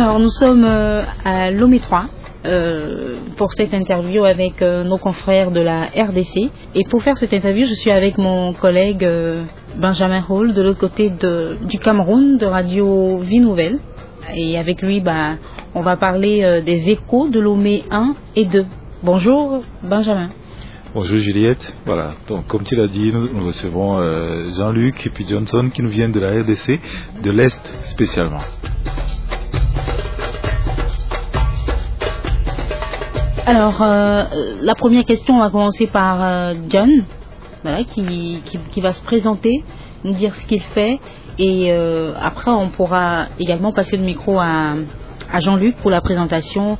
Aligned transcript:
Alors 0.00 0.20
nous 0.20 0.30
sommes 0.30 0.64
euh, 0.64 1.02
à 1.24 1.50
Lomé 1.50 1.80
3 1.80 2.04
euh, 2.46 3.16
pour 3.36 3.52
cette 3.52 3.74
interview 3.74 4.22
avec 4.24 4.62
euh, 4.62 4.84
nos 4.84 4.96
confrères 4.96 5.50
de 5.50 5.58
la 5.58 5.86
RDC. 5.86 6.52
Et 6.76 6.84
pour 6.88 7.02
faire 7.02 7.18
cette 7.18 7.32
interview, 7.32 7.66
je 7.66 7.74
suis 7.74 7.90
avec 7.90 8.16
mon 8.16 8.52
collègue 8.52 9.04
Benjamin 9.76 10.24
Hall 10.28 10.54
de 10.54 10.62
l'autre 10.62 10.78
côté 10.78 11.10
de, 11.10 11.56
du 11.68 11.80
Cameroun, 11.80 12.38
de 12.38 12.46
Radio 12.46 13.18
Vie 13.22 13.40
Nouvelle. 13.40 13.80
Et 14.36 14.56
avec 14.56 14.82
lui, 14.82 15.00
bah, 15.00 15.34
on 15.74 15.82
va 15.82 15.96
parler 15.96 16.62
des 16.64 16.90
échos 16.90 17.28
de 17.28 17.40
Lomé 17.40 17.82
1 17.90 18.14
et 18.36 18.44
2. 18.44 18.66
Bonjour 19.02 19.64
Benjamin. 19.82 20.28
Bonjour 20.94 21.18
Juliette. 21.18 21.74
Voilà, 21.86 22.12
donc 22.28 22.46
comme 22.46 22.62
tu 22.62 22.76
l'as 22.76 22.86
dit, 22.86 23.12
nous, 23.12 23.44
recevons 23.44 23.98
Jean-Luc 24.52 25.04
et 25.08 25.10
puis 25.10 25.26
Johnson 25.28 25.70
qui 25.74 25.82
nous 25.82 25.90
viennent 25.90 26.12
de 26.12 26.20
la 26.20 26.40
RDC, 26.40 26.78
de 27.20 27.30
l'Est 27.32 27.74
spécialement. 27.82 28.42
Alors, 33.48 33.80
euh, 33.80 34.24
la 34.60 34.74
première 34.74 35.06
question, 35.06 35.36
on 35.36 35.40
va 35.40 35.48
commencer 35.48 35.86
par 35.86 36.22
euh, 36.22 36.52
John, 36.68 36.90
qui, 37.86 38.42
qui, 38.44 38.58
qui 38.70 38.80
va 38.82 38.92
se 38.92 39.02
présenter, 39.02 39.64
nous 40.04 40.12
dire 40.12 40.34
ce 40.34 40.44
qu'il 40.44 40.60
fait, 40.60 41.00
et 41.38 41.72
euh, 41.72 42.12
après 42.20 42.50
on 42.50 42.68
pourra 42.68 43.28
également 43.38 43.72
passer 43.72 43.96
le 43.96 44.02
micro 44.02 44.38
à, 44.38 44.74
à 45.32 45.40
Jean-Luc 45.40 45.76
pour 45.76 45.90
la 45.90 46.02
présentation. 46.02 46.76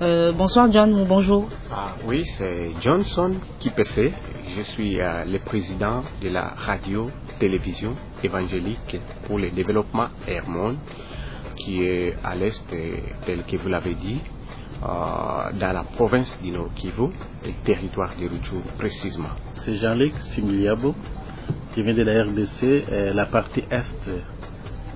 Bonsoir 0.00 0.72
John 0.72 0.92
ou 0.92 1.04
bonjour. 1.04 1.48
Ah, 1.70 1.94
oui, 2.08 2.24
c'est 2.36 2.72
Johnson 2.80 3.36
Kipefé. 3.60 4.12
Je 4.56 4.62
suis 4.72 4.96
le 4.96 5.38
président 5.38 6.02
de 6.20 6.30
la 6.30 6.52
radio-télévision 6.56 7.94
évangélique 8.24 8.96
pour 9.28 9.38
le 9.38 9.50
développement 9.50 10.08
Hermon, 10.26 10.78
qui 11.58 11.84
est 11.84 12.16
à 12.24 12.34
l'est, 12.34 12.68
tel 13.24 13.44
que 13.44 13.56
vous 13.56 13.68
l'avez 13.68 13.94
dit, 13.94 14.20
dans 14.80 15.72
la 15.72 15.84
province 15.94 16.38
du 16.42 16.50
Nord 16.50 16.72
Kivu, 16.74 17.08
le 17.44 17.52
territoire 17.64 18.12
de 18.20 18.28
Rutshuru 18.28 18.62
précisément. 18.78 19.30
C'est 19.54 19.76
Jean-Luc 19.76 20.14
Similiabo 20.18 20.94
qui 21.74 21.82
vient 21.82 21.94
de 21.94 22.02
la 22.02 22.24
RDC, 22.24 22.62
euh, 22.62 23.14
la 23.14 23.26
partie 23.26 23.64
est 23.70 23.94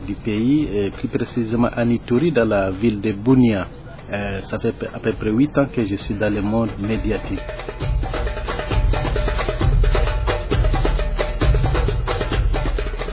du 0.06 0.14
pays, 0.14 0.69
et 0.72 0.91
plus 0.91 1.08
précisément 1.08 1.69
à 1.69 1.84
Nituri, 1.84 2.33
dans 2.33 2.44
la 2.44 2.70
ville 2.70 3.00
de 3.00 3.12
Bunia. 3.12 3.69
Euh, 4.12 4.41
ça 4.42 4.58
fait 4.58 4.74
à 4.92 4.98
peu 4.98 5.12
près 5.12 5.30
8 5.30 5.58
ans 5.58 5.66
que 5.72 5.84
je 5.84 5.94
suis 5.94 6.14
dans 6.14 6.33
le 6.33 6.42
monde 6.42 6.70
médiatique. 6.78 7.41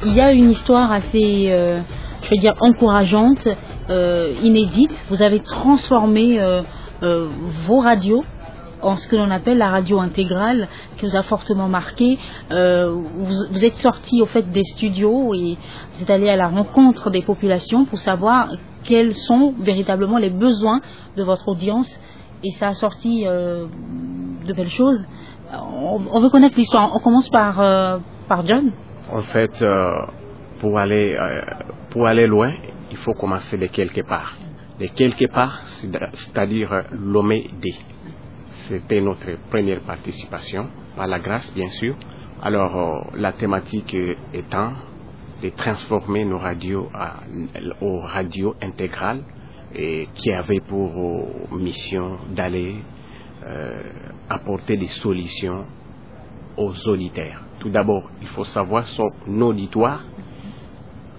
Il 0.06 0.16
y 0.16 0.22
a 0.22 0.32
une 0.32 0.52
histoire 0.52 0.92
assez, 0.92 1.52
euh, 1.52 1.82
je 2.24 2.30
veux 2.32 2.38
dire, 2.42 2.54
encourageante, 2.60 3.48
euh, 3.48 3.56
inédite. 4.42 4.92
Vous 5.10 5.22
avez 5.22 5.40
transformé 5.40 6.40
euh, 6.40 6.62
euh, 7.04 7.28
vos 7.66 7.80
radios 7.80 8.24
en 8.82 8.96
ce 8.96 9.08
que 9.08 9.16
l'on 9.16 9.30
appelle 9.32 9.58
la 9.58 9.70
radio 9.70 10.00
intégrale, 10.00 10.68
qui 10.98 11.06
vous 11.06 11.16
a 11.16 11.22
fortement 11.22 11.68
marqué. 11.68 12.18
Euh, 12.52 12.92
vous, 13.52 13.64
êtes 13.64 13.76
sorti 13.76 14.22
au 14.22 14.26
fait 14.26 14.50
des 14.52 14.64
studios 14.64 15.34
et 15.34 15.58
vous 15.94 16.02
êtes 16.02 16.10
allé 16.10 16.30
à 16.30 16.36
la 16.36 16.48
rencontre 16.48 17.10
des 17.10 17.22
populations 17.22 17.86
pour 17.86 18.00
savoir 18.00 18.50
quels 18.84 19.14
sont 19.14 19.54
véritablement 19.60 20.18
les 20.18 20.30
besoins 20.30 20.80
de 21.18 21.24
votre 21.24 21.50
audience. 21.50 22.00
Et 22.44 22.52
ça 22.52 22.70
a 22.70 22.74
sorti 22.74 23.26
euh, 23.26 23.66
de 24.48 24.54
belles 24.54 24.70
choses. 24.70 25.06
On, 25.52 26.20
veut 26.20 26.30
connaître 26.30 26.56
l'histoire. 26.58 26.92
On 26.94 27.00
commence 27.00 27.30
par, 27.30 27.60
euh, 27.60 27.98
par 28.28 28.46
John. 28.48 28.72
En 29.12 29.24
fait, 29.24 29.62
euh, 29.62 30.06
pour, 30.60 30.78
aller, 30.78 31.18
euh, 31.20 31.42
pour 31.90 32.06
aller 32.08 32.28
loin, 32.28 32.54
il 32.92 32.98
faut 32.98 33.14
commencer 33.14 33.58
de 33.58 33.68
quelque 33.68 34.02
part. 34.02 34.36
De 34.80 34.88
quelque 34.88 35.26
part, 35.32 35.62
c'est- 35.82 35.90
c'est-à-dire 36.14 36.72
euh, 36.74 36.82
Lomé 36.92 37.50
D. 37.62 37.74
C'était 38.68 39.02
notre 39.02 39.38
première 39.50 39.82
participation, 39.82 40.70
par 40.96 41.08
la 41.08 41.20
grâce 41.20 41.52
bien 41.54 41.70
sûr. 41.70 41.96
Alors, 42.42 42.76
euh, 42.78 43.18
la 43.18 43.34
thématique 43.34 43.94
euh, 43.96 44.16
étant 44.34 44.72
de 45.44 45.50
transformer 45.50 46.26
nos 46.26 46.38
radios 46.38 46.90
à- 46.94 47.20
aux 47.82 48.00
radios 48.02 48.56
intégrales 48.62 49.24
et 49.74 50.08
qui 50.16 50.32
avait 50.32 50.60
pour 50.62 50.92
mission 51.52 52.18
d'aller 52.32 52.76
apporter 54.30 54.76
des 54.76 54.88
solutions 54.88 55.66
aux 56.58 56.74
auditeurs. 56.88 57.42
Tout 57.60 57.70
d'abord, 57.70 58.10
il 58.22 58.28
faut 58.28 58.44
savoir 58.44 58.86
son 58.88 59.10
auditoire 59.42 60.04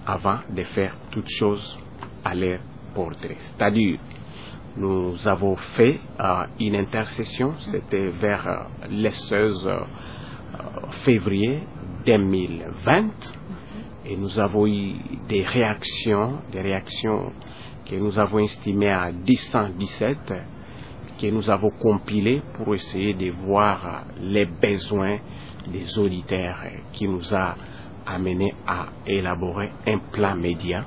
avant 0.05 0.39
de 0.49 0.63
faire 0.63 0.95
toute 1.11 1.29
chose 1.29 1.77
à 2.23 2.33
leur 2.35 2.59
portrait. 2.93 3.37
C'est-à-dire, 3.37 3.99
nous 4.77 5.27
avons 5.27 5.55
fait 5.75 5.99
euh, 6.19 6.45
une 6.59 6.75
intercession, 6.75 7.53
c'était 7.59 8.09
vers 8.09 8.47
euh, 8.47 8.87
le 8.89 9.09
16 9.09 9.67
euh, 9.67 9.79
février 11.03 11.63
2020, 12.05 13.09
et 14.05 14.15
nous 14.15 14.39
avons 14.39 14.65
eu 14.67 14.95
des 15.27 15.43
réactions, 15.43 16.39
des 16.51 16.61
réactions 16.61 17.33
que 17.85 17.95
nous 17.95 18.17
avons 18.17 18.39
estimées 18.39 18.91
à 18.91 19.11
1017, 19.11 20.33
que 21.19 21.27
nous 21.27 21.49
avons 21.49 21.71
compilées 21.71 22.41
pour 22.53 22.73
essayer 22.73 23.13
de 23.13 23.29
voir 23.31 24.05
les 24.19 24.45
besoins 24.45 25.19
des 25.67 25.99
auditeurs 25.99 26.63
qui 26.93 27.07
nous 27.07 27.33
a 27.35 27.55
amené 28.05 28.53
à 28.67 28.87
élaborer 29.05 29.71
un 29.87 29.99
plan 30.11 30.35
média 30.35 30.85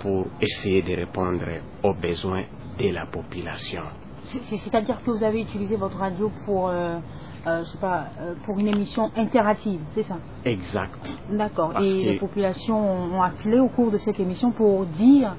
pour 0.00 0.26
essayer 0.40 0.82
de 0.82 0.94
répondre 0.94 1.44
aux 1.82 1.94
besoins 1.94 2.44
de 2.78 2.88
la 2.88 3.06
population. 3.06 3.82
C'est- 4.24 4.42
c'est- 4.44 4.58
C'est-à-dire 4.58 5.02
que 5.02 5.10
vous 5.10 5.24
avez 5.24 5.40
utilisé 5.42 5.76
votre 5.76 5.98
radio 5.98 6.30
pour, 6.46 6.68
euh, 6.68 6.98
euh, 7.46 7.60
je 7.60 7.64
sais 7.64 7.78
pas, 7.78 8.06
euh, 8.20 8.34
pour 8.44 8.58
une 8.58 8.68
émission 8.68 9.10
interactive, 9.16 9.80
c'est 9.92 10.04
ça? 10.04 10.18
Exact. 10.44 11.18
D'accord. 11.28 11.78
Et 11.80 12.02
les 12.04 12.18
populations 12.18 12.78
ont 13.14 13.22
appelé 13.22 13.58
au 13.58 13.68
cours 13.68 13.90
de 13.90 13.96
cette 13.98 14.20
émission 14.20 14.52
pour 14.52 14.86
dire 14.86 15.36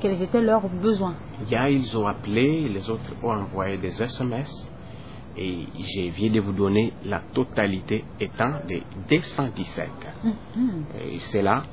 quels 0.00 0.20
étaient 0.22 0.40
leurs 0.42 0.68
besoins? 0.68 1.16
Il 1.42 1.50
y 1.50 1.56
a, 1.56 1.68
ils 1.70 1.96
ont 1.96 2.06
appelé, 2.06 2.68
les 2.68 2.88
autres 2.88 3.12
ont 3.22 3.30
envoyé 3.32 3.76
des 3.78 4.00
SMS 4.02 4.48
et 5.36 5.66
je 5.78 6.10
viens 6.10 6.30
de 6.30 6.40
vous 6.40 6.52
donner 6.52 6.92
la 7.04 7.20
totalité 7.32 8.04
étant 8.18 8.60
de 8.68 8.80
217. 9.08 9.90
Mhm. 10.24 10.84
Et 11.12 11.18
c'est 11.18 11.42
là, 11.42 11.64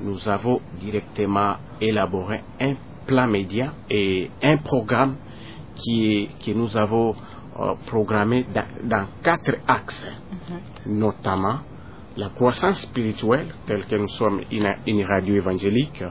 nous 0.00 0.28
avons 0.28 0.60
directement 0.80 1.56
élaboré 1.80 2.42
un 2.60 2.74
plan 3.06 3.26
média 3.26 3.72
et 3.88 4.30
un 4.42 4.56
programme 4.58 5.16
qui 5.76 6.14
est, 6.14 6.28
que 6.44 6.52
nous 6.52 6.76
avons 6.76 7.14
euh, 7.60 7.74
programmé 7.86 8.46
dans, 8.54 8.88
dans 8.88 9.06
quatre 9.22 9.56
axes, 9.66 10.06
notamment 10.86 11.58
la 12.16 12.28
croissance 12.30 12.80
spirituelle, 12.82 13.54
telle 13.66 13.86
que 13.86 13.96
nous 13.96 14.08
sommes 14.08 14.42
une, 14.50 14.72
une 14.86 15.04
radio 15.04 15.34
évangélique. 15.36 16.02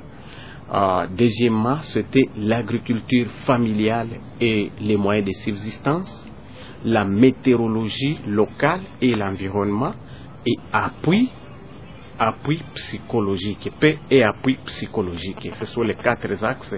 Euh, 0.74 1.08
deuxièmement, 1.16 1.80
c'était 1.82 2.30
l'agriculture 2.38 3.28
familiale 3.46 4.10
et 4.40 4.72
les 4.80 4.98
moyens 4.98 5.28
de 5.28 5.34
subsistance, 5.34 6.28
la 6.86 7.06
météorologie 7.06 8.20
locale 8.28 8.82
et 9.02 9.16
l'environnement, 9.16 9.94
et 10.46 10.58
appui 10.72 11.32
appui 12.20 12.62
psychologique, 12.76 13.72
paix 13.80 13.98
et 14.10 14.24
appui 14.24 14.58
psychologique. 14.66 15.50
Ce 15.60 15.66
sont 15.66 15.82
les 15.82 15.96
quatre 15.96 16.44
axes 16.44 16.76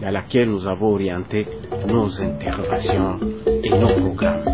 dans 0.00 0.10
lesquels 0.10 0.50
nous 0.50 0.66
avons 0.66 0.92
orienté 0.92 1.46
nos 1.86 2.22
interventions 2.22 3.18
et 3.46 3.70
nos 3.70 4.00
programmes. 4.00 4.44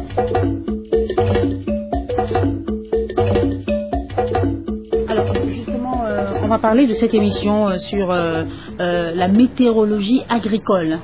Alors 5.08 5.34
justement, 5.46 6.04
euh, 6.06 6.40
on 6.42 6.48
va 6.48 6.58
parler 6.58 6.86
de 6.86 6.92
cette 6.92 7.14
émission 7.14 7.68
euh, 7.68 7.78
sur 7.78 8.10
euh, 8.10 8.44
la 8.78 9.28
météorologie 9.28 10.22
agricole. 10.28 10.98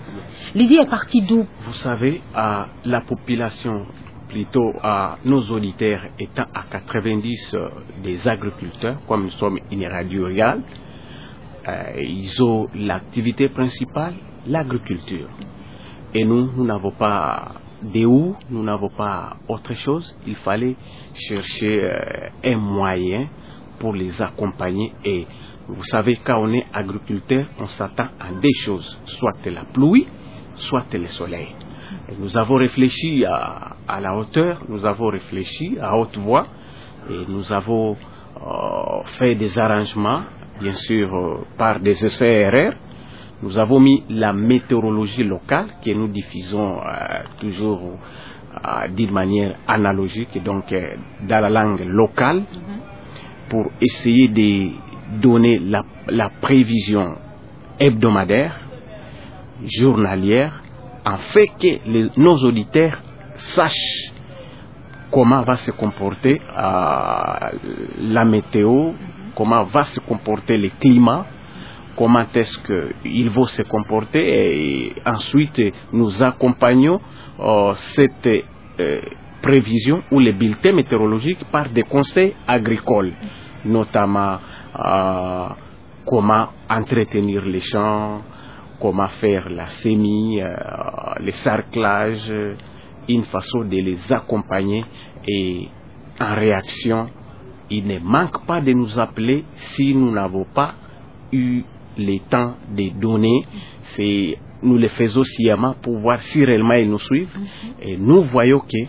L'idée 0.59 0.81
est 0.83 0.91
partie 0.91 1.21
d'où? 1.23 1.47
Vous 1.67 1.73
savez, 1.75 2.21
à 2.35 2.67
la 2.85 3.03
population, 3.03 3.87
plutôt 4.29 4.73
à 4.83 5.17
nos 5.25 5.41
auditeurs 5.53 6.01
étant 6.19 6.47
à 6.53 6.65
90 6.69 7.55
euh, 7.55 7.69
des 8.03 8.27
agriculteurs, 8.27 8.99
comme 9.07 9.27
nous 9.27 9.31
sommes 9.31 9.61
une 9.71 9.87
radio 9.87 10.25
rurale, 10.25 10.63
euh, 11.69 12.01
ils 12.01 12.43
ont 12.43 12.67
l'activité 12.75 13.51
principale, 13.51 14.15
l'agriculture. 14.49 15.29
Et 16.13 16.25
nous, 16.25 16.51
nous 16.57 16.65
n'avons 16.65 16.91
pas 16.91 17.53
de 17.81 18.05
où, 18.05 18.35
nous 18.51 18.65
n'avons 18.65 18.91
pas 18.91 19.37
autre 19.47 19.75
chose. 19.75 20.19
Il 20.27 20.35
fallait 20.35 20.75
chercher 21.15 21.85
euh, 21.85 22.31
un 22.45 22.57
moyen 22.57 23.29
pour 23.79 23.95
les 23.95 24.21
accompagner. 24.21 24.93
Et 25.05 25.25
vous 25.69 25.85
savez, 25.85 26.17
quand 26.17 26.43
on 26.43 26.53
est 26.53 26.67
agriculteur, 26.73 27.47
on 27.61 27.69
s'attend 27.69 28.09
à 28.19 28.33
des 28.33 28.55
choses, 28.55 28.99
soit 29.05 29.37
la 29.47 29.63
pluie, 29.67 30.09
soit 30.59 30.93
le 30.93 31.07
soleil. 31.07 31.55
Et 32.11 32.15
nous 32.19 32.37
avons 32.37 32.57
réfléchi 32.57 33.25
à, 33.25 34.01
la 34.01 34.17
hauteur, 34.17 34.63
nous 34.69 34.85
avons 34.85 35.09
réfléchi 35.09 35.77
à 35.81 35.97
haute 35.97 36.17
voix, 36.19 36.47
et 37.11 37.25
nous 37.29 37.53
avons 37.53 37.97
euh, 38.37 39.03
fait 39.19 39.35
des 39.35 39.59
arrangements, 39.59 40.23
bien 40.61 40.73
sûr, 40.73 41.15
euh, 41.15 41.45
par 41.57 41.81
des 41.81 42.05
ECRR, 42.05 42.75
Nous 43.41 43.57
avons 43.57 43.79
mis 43.79 44.03
la 44.11 44.33
météorologie 44.33 45.23
locale 45.23 45.69
que 45.85 45.93
nous 45.93 46.09
diffusons 46.09 46.81
euh, 46.81 47.23
toujours 47.41 47.99
d'une 48.97 49.13
manière 49.13 49.57
analogique, 49.69 50.43
donc 50.43 50.73
euh, 50.73 50.97
dans 51.29 51.41
la 51.41 51.49
langue 51.49 51.85
locale, 51.87 52.43
pour 53.49 53.71
essayer 53.81 54.27
de 54.29 54.73
donner 55.21 55.61
la 55.61 56.31
prévision 56.41 57.17
hebdomadaire, 57.79 58.68
journalière, 59.65 60.63
fait 61.33 61.49
que 61.59 62.21
nos 62.21 62.37
auditeurs 62.45 63.01
sachent 63.37 64.13
comment 65.11 65.43
va 65.43 65.57
se 65.57 65.71
comporter 65.71 66.41
euh, 66.41 67.51
la 68.01 68.25
météo, 68.25 68.93
comment 69.35 69.65
va 69.65 69.85
se 69.85 70.01
comporter 70.01 70.57
le 70.57 70.71
climat, 70.81 71.27
comment 71.97 72.27
est-ce 72.35 72.59
qu'il 72.59 73.31
va 73.31 73.47
se 73.47 73.63
comporter 73.63 74.21
et 74.21 74.95
ensuite 75.07 75.61
nous 75.93 76.23
accompagnons 76.23 77.01
euh, 77.41 77.75
cette 77.75 78.45
euh, 78.81 79.01
prévision 79.43 80.03
ou 80.11 80.19
les 80.19 80.33
bulletins 80.33 80.73
météorologiques 80.73 81.45
par 81.51 81.71
des 81.71 81.85
conseils 81.85 82.35
agricoles, 82.47 83.15
notamment 83.65 84.39
comment 86.05 86.49
entretenir 86.69 87.45
les 87.45 87.61
champs, 87.61 88.23
comment 88.81 89.09
faire 89.09 89.49
la 89.49 89.69
semis, 89.69 90.41
euh, 90.41 90.55
les 91.21 91.33
sarclages, 91.33 92.33
une 93.09 93.25
façon 93.25 93.65
de 93.65 93.77
les 93.77 94.13
accompagner 94.13 94.85
et 95.27 95.69
en 96.21 96.35
réaction, 96.35 97.09
il 97.71 97.87
ne 97.87 97.99
manque 97.99 98.47
pas 98.47 98.61
de 98.61 98.73
nous 98.73 98.99
appeler 98.99 99.45
si 99.55 99.95
nous 99.95 100.11
n'avons 100.11 100.47
pas 100.55 100.75
eu 101.33 101.63
le 101.99 102.19
temps 102.29 102.55
de 102.75 102.91
donner. 102.99 103.45
C'est, 103.83 104.39
nous 104.63 104.79
le 104.79 104.89
faisons 104.89 105.23
sciemment 105.23 105.75
pour 105.81 105.99
voir 105.99 106.21
si 106.21 106.45
réellement 106.45 106.75
ils 106.75 106.91
nous 106.91 106.99
suivent. 106.99 107.37
Et 107.81 107.97
nous 107.97 108.23
voyons 108.23 108.61
que 108.61 108.87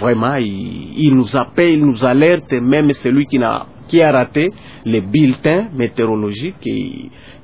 vraiment, 0.00 0.36
ils 0.36 1.14
nous 1.14 1.36
appellent, 1.36 1.78
ils 1.78 1.84
nous 1.86 2.04
alertent, 2.04 2.52
même 2.52 2.92
celui 2.94 3.26
qui 3.26 4.00
a 4.02 4.12
raté 4.12 4.50
les 4.84 5.00
bulletins 5.00 5.68
météorologiques 5.74 6.66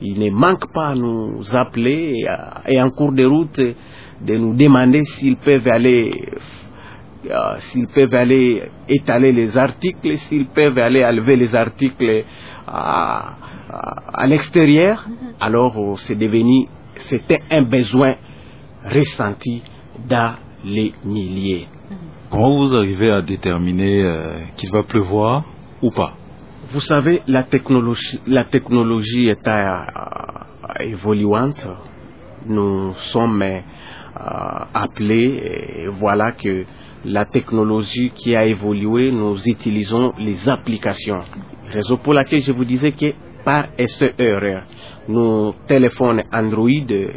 il 0.00 0.18
ne 0.18 0.30
manque 0.30 0.72
pas 0.72 0.88
à 0.88 0.94
nous 0.94 1.42
appeler 1.54 2.20
et, 2.22 2.28
à- 2.28 2.62
et 2.68 2.80
en 2.80 2.90
cours 2.90 3.12
de 3.12 3.24
route 3.24 3.60
de 3.60 4.36
nous 4.36 4.54
demander 4.54 5.02
s'ils 5.04 5.36
peuvent 5.36 5.66
aller 5.68 6.10
euh, 7.28 7.56
s'ils 7.58 7.88
peuvent 7.88 8.14
aller 8.14 8.62
étaler 8.88 9.32
les 9.32 9.56
articles, 9.58 10.16
s'ils 10.18 10.46
peuvent 10.46 10.78
aller 10.78 11.04
enlever 11.04 11.36
les 11.36 11.52
articles 11.54 12.24
à, 12.66 13.34
à- 13.70 14.22
à 14.22 14.26
l'extérieur, 14.26 15.04
alors 15.40 15.76
euh, 15.76 15.96
c'est 15.96 16.14
devenu, 16.18 16.66
c'était 17.08 17.40
un 17.50 17.62
besoin 17.62 18.14
ressenti 18.84 19.62
dans 20.08 20.34
les 20.64 20.92
milliers. 21.04 21.66
Comment 22.30 22.58
vous 22.58 22.76
arrivez 22.76 23.10
à 23.10 23.22
déterminer 23.22 24.04
euh, 24.04 24.40
qu'il 24.56 24.70
va 24.70 24.82
pleuvoir 24.82 25.44
ou 25.80 25.90
pas? 25.90 26.12
Vous 26.70 26.80
savez, 26.80 27.22
la 27.26 27.44
technologie, 27.44 28.20
est 29.28 29.48
évoluante. 30.80 31.66
Nous 32.46 32.94
sommes 32.96 33.40
euh, 33.40 33.60
appelés, 34.74 35.82
et 35.84 35.86
voilà 35.86 36.32
que 36.32 36.66
la 37.06 37.24
technologie 37.24 38.10
qui 38.14 38.36
a 38.36 38.44
évolué, 38.44 39.10
nous 39.10 39.38
utilisons 39.46 40.12
les 40.18 40.46
applications. 40.48 41.24
Raison 41.72 41.96
pour 41.96 42.12
laquelle 42.12 42.42
je 42.42 42.52
vous 42.52 42.66
disais 42.66 42.92
que 42.92 43.14
par 43.42 43.68
SER, 43.78 44.64
nos 45.08 45.54
téléphones 45.66 46.24
Android 46.30 46.68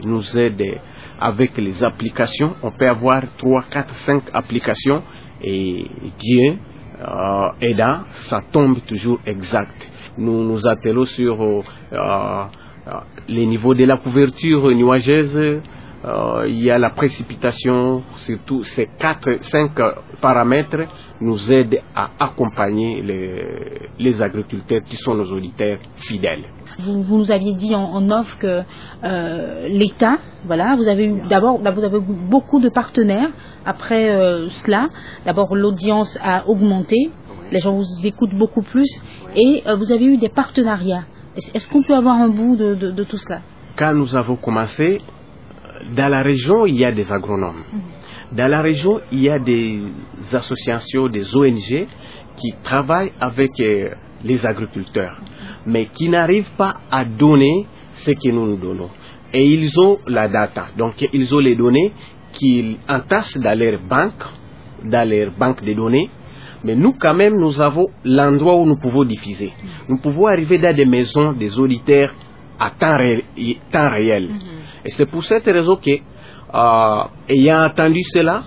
nous 0.03 0.37
aident 0.37 0.79
avec 1.21 1.57
les 1.57 1.83
applications. 1.83 2.55
On 2.63 2.71
peut 2.71 2.87
avoir 2.87 3.21
3, 3.37 3.63
4, 3.69 3.93
5 3.93 4.23
applications 4.33 5.03
et 5.43 5.85
Dieu 6.17 6.57
euh, 6.99 7.49
aidant, 7.61 8.01
ça 8.29 8.41
tombe 8.51 8.79
toujours 8.85 9.19
exact. 9.25 9.89
Nous 10.17 10.43
nous 10.43 10.67
appelons 10.67 11.05
sur 11.05 11.41
euh, 11.41 11.61
euh, 11.93 12.43
les 13.27 13.45
niveaux 13.45 13.73
de 13.73 13.85
la 13.85 13.97
couverture 13.97 14.69
nuageuse, 14.71 15.61
euh, 16.03 16.45
il 16.47 16.63
y 16.63 16.71
a 16.71 16.79
la 16.79 16.89
précipitation, 16.89 18.03
surtout 18.17 18.63
ces 18.63 18.89
quatre, 18.97 19.37
cinq 19.41 19.71
paramètres 20.19 20.87
nous 21.21 21.51
aident 21.51 21.81
à 21.95 22.09
accompagner 22.19 23.01
les, 23.01 23.89
les 23.99 24.21
agriculteurs 24.21 24.81
qui 24.83 24.95
sont 24.95 25.13
nos 25.13 25.31
auditeurs 25.31 25.77
fidèles. 25.97 26.45
Vous, 26.83 27.01
vous 27.03 27.17
nous 27.17 27.31
aviez 27.31 27.53
dit 27.55 27.73
en, 27.75 27.83
en 27.83 28.09
off 28.11 28.37
que 28.39 28.61
euh, 29.03 29.67
l'État, 29.69 30.17
voilà, 30.45 30.75
vous 30.75 30.87
avez 30.87 31.05
eu 31.07 31.21
d'abord, 31.29 31.57
vous 31.59 31.83
avez 31.83 31.97
eu 31.97 32.01
beaucoup 32.29 32.59
de 32.59 32.69
partenaires. 32.69 33.29
Après 33.65 34.09
euh, 34.09 34.49
cela, 34.49 34.89
d'abord 35.25 35.55
l'audience 35.55 36.17
a 36.23 36.47
augmenté, 36.47 37.11
les 37.51 37.59
gens 37.59 37.75
vous 37.75 37.85
écoutent 38.05 38.33
beaucoup 38.35 38.61
plus, 38.63 38.89
et 39.35 39.63
euh, 39.67 39.75
vous 39.75 39.91
avez 39.91 40.05
eu 40.05 40.17
des 40.17 40.29
partenariats. 40.29 41.03
Est-ce 41.53 41.67
qu'on 41.69 41.83
peut 41.83 41.95
avoir 41.95 42.15
un 42.15 42.29
bout 42.29 42.55
de, 42.55 42.75
de- 42.75 42.91
de 42.91 43.03
tout 43.03 43.17
cela? 43.17 43.39
Quand 43.77 43.93
nous 43.93 44.15
avons 44.15 44.35
commencé, 44.35 45.01
dans 45.95 46.09
la 46.09 46.21
région, 46.21 46.65
il 46.65 46.75
y 46.77 46.85
a 46.85 46.91
des 46.91 47.11
agronomes. 47.11 47.63
Dans 48.33 48.47
la 48.49 48.61
région, 48.61 49.01
il 49.11 49.21
y 49.21 49.29
a 49.29 49.39
des 49.39 49.81
associations, 50.33 51.07
des 51.07 51.35
ONG 51.35 51.87
qui 52.37 52.53
travaillent 52.63 53.11
avec 53.19 53.51
les 53.57 54.45
agriculteurs, 54.45 55.17
mais 55.65 55.85
qui 55.87 56.09
n'arrivent 56.09 56.51
pas 56.57 56.75
à 56.89 57.05
donner 57.05 57.65
ce 57.91 58.11
que 58.11 58.29
nous 58.31 58.45
nous 58.47 58.57
donnons. 58.57 58.89
Et 59.33 59.45
ils 59.45 59.71
ont 59.79 59.99
la 60.07 60.27
data, 60.27 60.67
donc 60.77 60.93
ils 61.13 61.33
ont 61.35 61.39
les 61.39 61.55
données 61.55 61.91
qu'ils 62.33 62.77
entassent 62.87 63.37
dans 63.37 63.57
leur 63.57 63.79
banque, 63.81 64.23
dans 64.83 65.07
leur 65.09 65.31
banque 65.31 65.63
de 65.63 65.73
données, 65.73 66.09
mais 66.63 66.75
nous, 66.75 66.93
quand 66.99 67.13
même, 67.15 67.37
nous 67.39 67.59
avons 67.59 67.87
l'endroit 68.03 68.55
où 68.55 68.65
nous 68.65 68.77
pouvons 68.77 69.03
diffuser. 69.03 69.51
Nous 69.89 69.97
pouvons 69.97 70.27
arriver 70.27 70.57
dans 70.59 70.75
des 70.75 70.85
maisons 70.85 71.33
des 71.33 71.57
auditeurs 71.57 72.13
à 72.59 72.69
temps, 72.71 72.97
ré- 72.97 73.23
temps 73.71 73.89
réel. 73.89 74.29
Et 74.85 74.89
c'est 74.91 75.07
pour 75.07 75.23
cette 75.23 75.45
raison 75.45 75.75
que, 75.77 75.89
euh, 75.91 77.03
ayant 77.29 77.63
entendu 77.65 78.01
cela, 78.13 78.43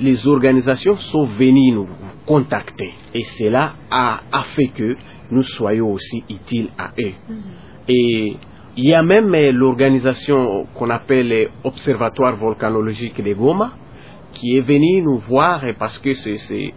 les 0.00 0.26
organisations 0.26 0.96
sont 0.96 1.24
venues 1.24 1.72
nous 1.72 1.88
contacter. 2.24 2.92
Et 3.12 3.24
cela 3.24 3.74
a, 3.90 4.20
a 4.32 4.42
fait 4.44 4.68
que 4.68 4.96
nous 5.30 5.42
soyons 5.42 5.92
aussi 5.92 6.24
utiles 6.28 6.70
à 6.78 6.90
eux. 6.98 7.12
Et 7.88 8.36
il 8.76 8.84
y 8.88 8.94
a 8.94 9.02
même 9.02 9.34
euh, 9.34 9.52
l'organisation 9.52 10.66
qu'on 10.74 10.90
appelle 10.90 11.32
euh, 11.32 11.48
Observatoire 11.64 12.36
volcanologique 12.36 13.22
de 13.22 13.32
Goma, 13.34 13.72
qui 14.32 14.56
est 14.56 14.60
venu 14.60 15.02
nous 15.02 15.18
voir 15.18 15.64
et 15.64 15.74
parce 15.74 15.98
que 15.98 16.12
c'est 16.14 16.72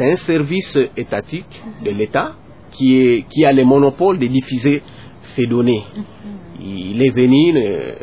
un 0.00 0.16
service 0.16 0.76
étatique 0.96 1.62
de 1.84 1.90
l'État 1.90 2.34
qui, 2.70 2.96
est, 2.96 3.26
qui 3.28 3.44
a 3.44 3.52
le 3.52 3.64
monopole 3.64 4.18
de 4.18 4.26
diffuser 4.26 4.82
ces 5.34 5.46
données. 5.46 5.84
Il 6.60 7.02
est 7.02 7.14
venu, 7.14 7.52
euh, 7.56 7.96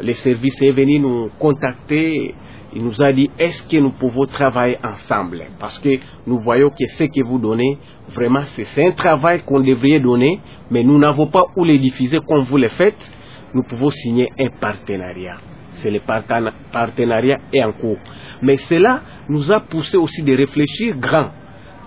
le 0.00 0.12
service 0.12 0.60
est 0.62 0.72
venu 0.72 1.00
nous 1.00 1.30
contacter, 1.38 2.34
il 2.74 2.84
nous 2.84 3.00
a 3.02 3.12
dit 3.12 3.30
est-ce 3.38 3.62
que 3.62 3.76
nous 3.76 3.90
pouvons 3.92 4.26
travailler 4.26 4.78
ensemble? 4.82 5.44
Parce 5.60 5.78
que 5.78 5.98
nous 6.26 6.38
voyons 6.38 6.70
que 6.70 6.86
ce 6.88 7.04
que 7.04 7.22
vous 7.24 7.38
donnez, 7.38 7.78
vraiment, 8.08 8.42
c'est 8.44 8.86
un 8.86 8.92
travail 8.92 9.42
qu'on 9.44 9.60
devrait 9.60 10.00
donner, 10.00 10.40
mais 10.70 10.82
nous 10.82 10.98
n'avons 10.98 11.26
pas 11.28 11.44
où 11.56 11.64
les 11.64 11.78
diffuser 11.78 12.18
comme 12.26 12.44
vous 12.44 12.56
le 12.58 12.68
faites. 12.68 13.10
Nous 13.54 13.62
pouvons 13.62 13.90
signer 13.90 14.32
un 14.38 14.48
partenariat. 14.60 15.36
C'est 15.82 15.90
le 15.90 16.00
partena- 16.00 16.52
partenariat 16.72 17.38
est 17.52 17.62
en 17.62 17.72
cours. 17.72 17.98
Mais 18.42 18.56
cela 18.56 19.02
nous 19.28 19.52
a 19.52 19.60
poussé 19.60 19.96
aussi 19.96 20.22
de 20.22 20.34
réfléchir 20.36 20.96
grand. 20.96 21.30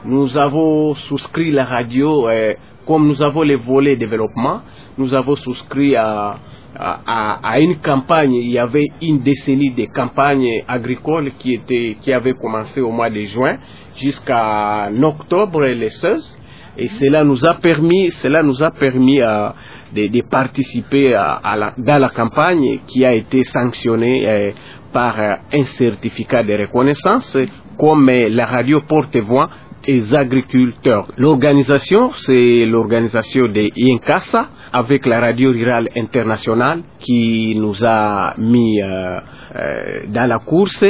Nous 0.05 0.37
avons 0.37 0.93
souscrit 0.95 1.51
la 1.51 1.65
radio, 1.65 2.29
euh, 2.29 2.53
comme 2.87 3.07
nous 3.07 3.21
avons 3.21 3.41
les 3.41 3.57
volets 3.57 3.97
développement, 3.97 4.61
nous 4.97 5.13
avons 5.13 5.35
souscrit 5.35 5.95
à, 5.95 6.37
à, 6.79 7.59
une 7.59 7.79
campagne. 7.79 8.33
Il 8.33 8.49
y 8.49 8.57
avait 8.57 8.87
une 9.01 9.19
décennie 9.19 9.71
de 9.71 9.85
campagnes 9.85 10.63
agricoles 10.67 11.33
qui, 11.37 11.55
était, 11.55 11.97
qui 12.01 12.13
avait 12.13 12.33
commencé 12.33 12.79
au 12.81 12.91
mois 12.91 13.09
de 13.09 13.21
juin 13.21 13.57
jusqu'à 13.95 14.89
octobre 15.01 15.61
le 15.61 15.89
16. 15.89 16.39
Et 16.77 16.87
cela 16.87 17.23
nous 17.23 17.45
a 17.45 17.55
permis, 17.55 18.11
cela 18.11 18.43
nous 18.43 18.61
a 18.63 18.71
permis 18.71 19.19
euh, 19.19 19.49
de, 19.93 20.21
participer 20.29 21.13
à, 21.15 21.55
la, 21.55 21.73
dans 21.77 21.97
la 21.99 22.09
campagne 22.09 22.79
qui 22.85 23.03
a 23.03 23.13
été 23.13 23.41
sanctionnée 23.43 24.29
euh, 24.29 24.51
par 24.93 25.19
un 25.19 25.63
certificat 25.63 26.43
de 26.43 26.53
reconnaissance 26.53 27.37
comme 27.77 28.09
la 28.09 28.45
radio 28.45 28.81
porte-voix 28.81 29.49
et 29.85 30.01
agriculteurs. 30.13 31.07
L'organisation, 31.17 32.11
c'est 32.13 32.65
l'organisation 32.65 33.47
de 33.47 33.69
INCASA 33.77 34.49
avec 34.73 35.05
la 35.05 35.19
radio 35.19 35.51
rurale 35.51 35.89
internationale 35.95 36.81
qui 36.99 37.55
nous 37.55 37.85
a 37.85 38.35
mis 38.37 38.81
euh, 38.81 39.19
euh, 39.55 40.01
dans 40.09 40.27
la 40.27 40.39
course 40.39 40.83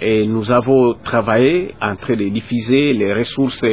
et 0.00 0.26
nous 0.26 0.50
avons 0.50 0.94
travaillé 1.04 1.74
en 1.80 1.94
train 1.96 2.16
de 2.16 2.28
diffuser 2.28 2.92
les 2.92 3.12
ressources 3.12 3.64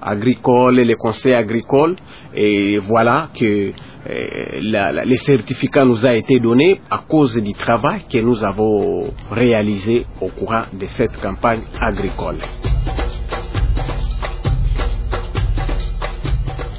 agricoles, 0.00 0.76
les 0.76 0.94
conseils 0.94 1.34
agricoles 1.34 1.96
et 2.34 2.78
voilà 2.78 3.28
que 3.38 3.70
euh, 4.10 4.60
la, 4.62 4.92
la, 4.92 5.04
les 5.04 5.18
certificats 5.18 5.84
nous 5.84 6.04
a 6.06 6.14
été 6.14 6.40
donnés 6.40 6.80
à 6.90 7.04
cause 7.06 7.36
du 7.36 7.52
travail 7.52 8.02
que 8.10 8.18
nous 8.18 8.42
avons 8.42 9.12
réalisé 9.30 10.06
au 10.20 10.28
courant 10.28 10.64
de 10.72 10.86
cette 10.86 11.20
campagne 11.20 11.62
agricole. 11.80 12.38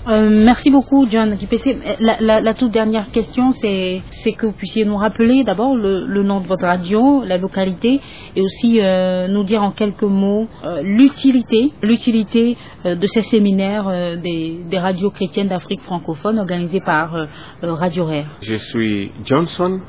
Euh, 0.08 0.30
merci 0.30 0.70
beaucoup, 0.70 1.08
John 1.10 1.38
Kipese. 1.38 1.78
La, 2.00 2.18
la, 2.20 2.42
la, 2.42 2.54
toute 2.54 2.72
dernière 2.72 3.10
question, 3.12 3.54
c'est 3.54 4.02
que 4.38 4.48
vous 4.48 4.52
puissiez 4.52 4.84
nous 4.84 4.98
rappeler 4.98 5.44
d'abord 5.46 5.76
le, 5.76 6.24
nom 6.24 6.42
de 6.42 6.48
votre 6.48 6.66
radio, 6.66 7.24
la 7.24 7.38
localité, 7.38 8.02
et 8.36 8.42
aussi 8.42 8.82
euh, 8.82 9.28
nous 9.30 9.44
dire 9.44 9.64
en 9.64 9.72
quelques 9.72 10.04
mots 10.04 10.48
euh, 10.66 10.82
l'utilité, 10.84 11.72
l'utilité 11.82 12.58
de 12.84 13.08
ces 13.08 13.22
séminaires 13.22 14.18
des, 14.18 14.78
radios 14.78 15.12
chrétiennes 15.12 15.48
d'Afrique 15.48 15.82
francophone 15.82 16.38
organisés 16.38 16.82
par 16.82 17.16
Radio 17.62 18.06
Rare. 18.06 18.38
Je 18.42 18.56
suis 18.56 19.12
Johnson 19.24 19.80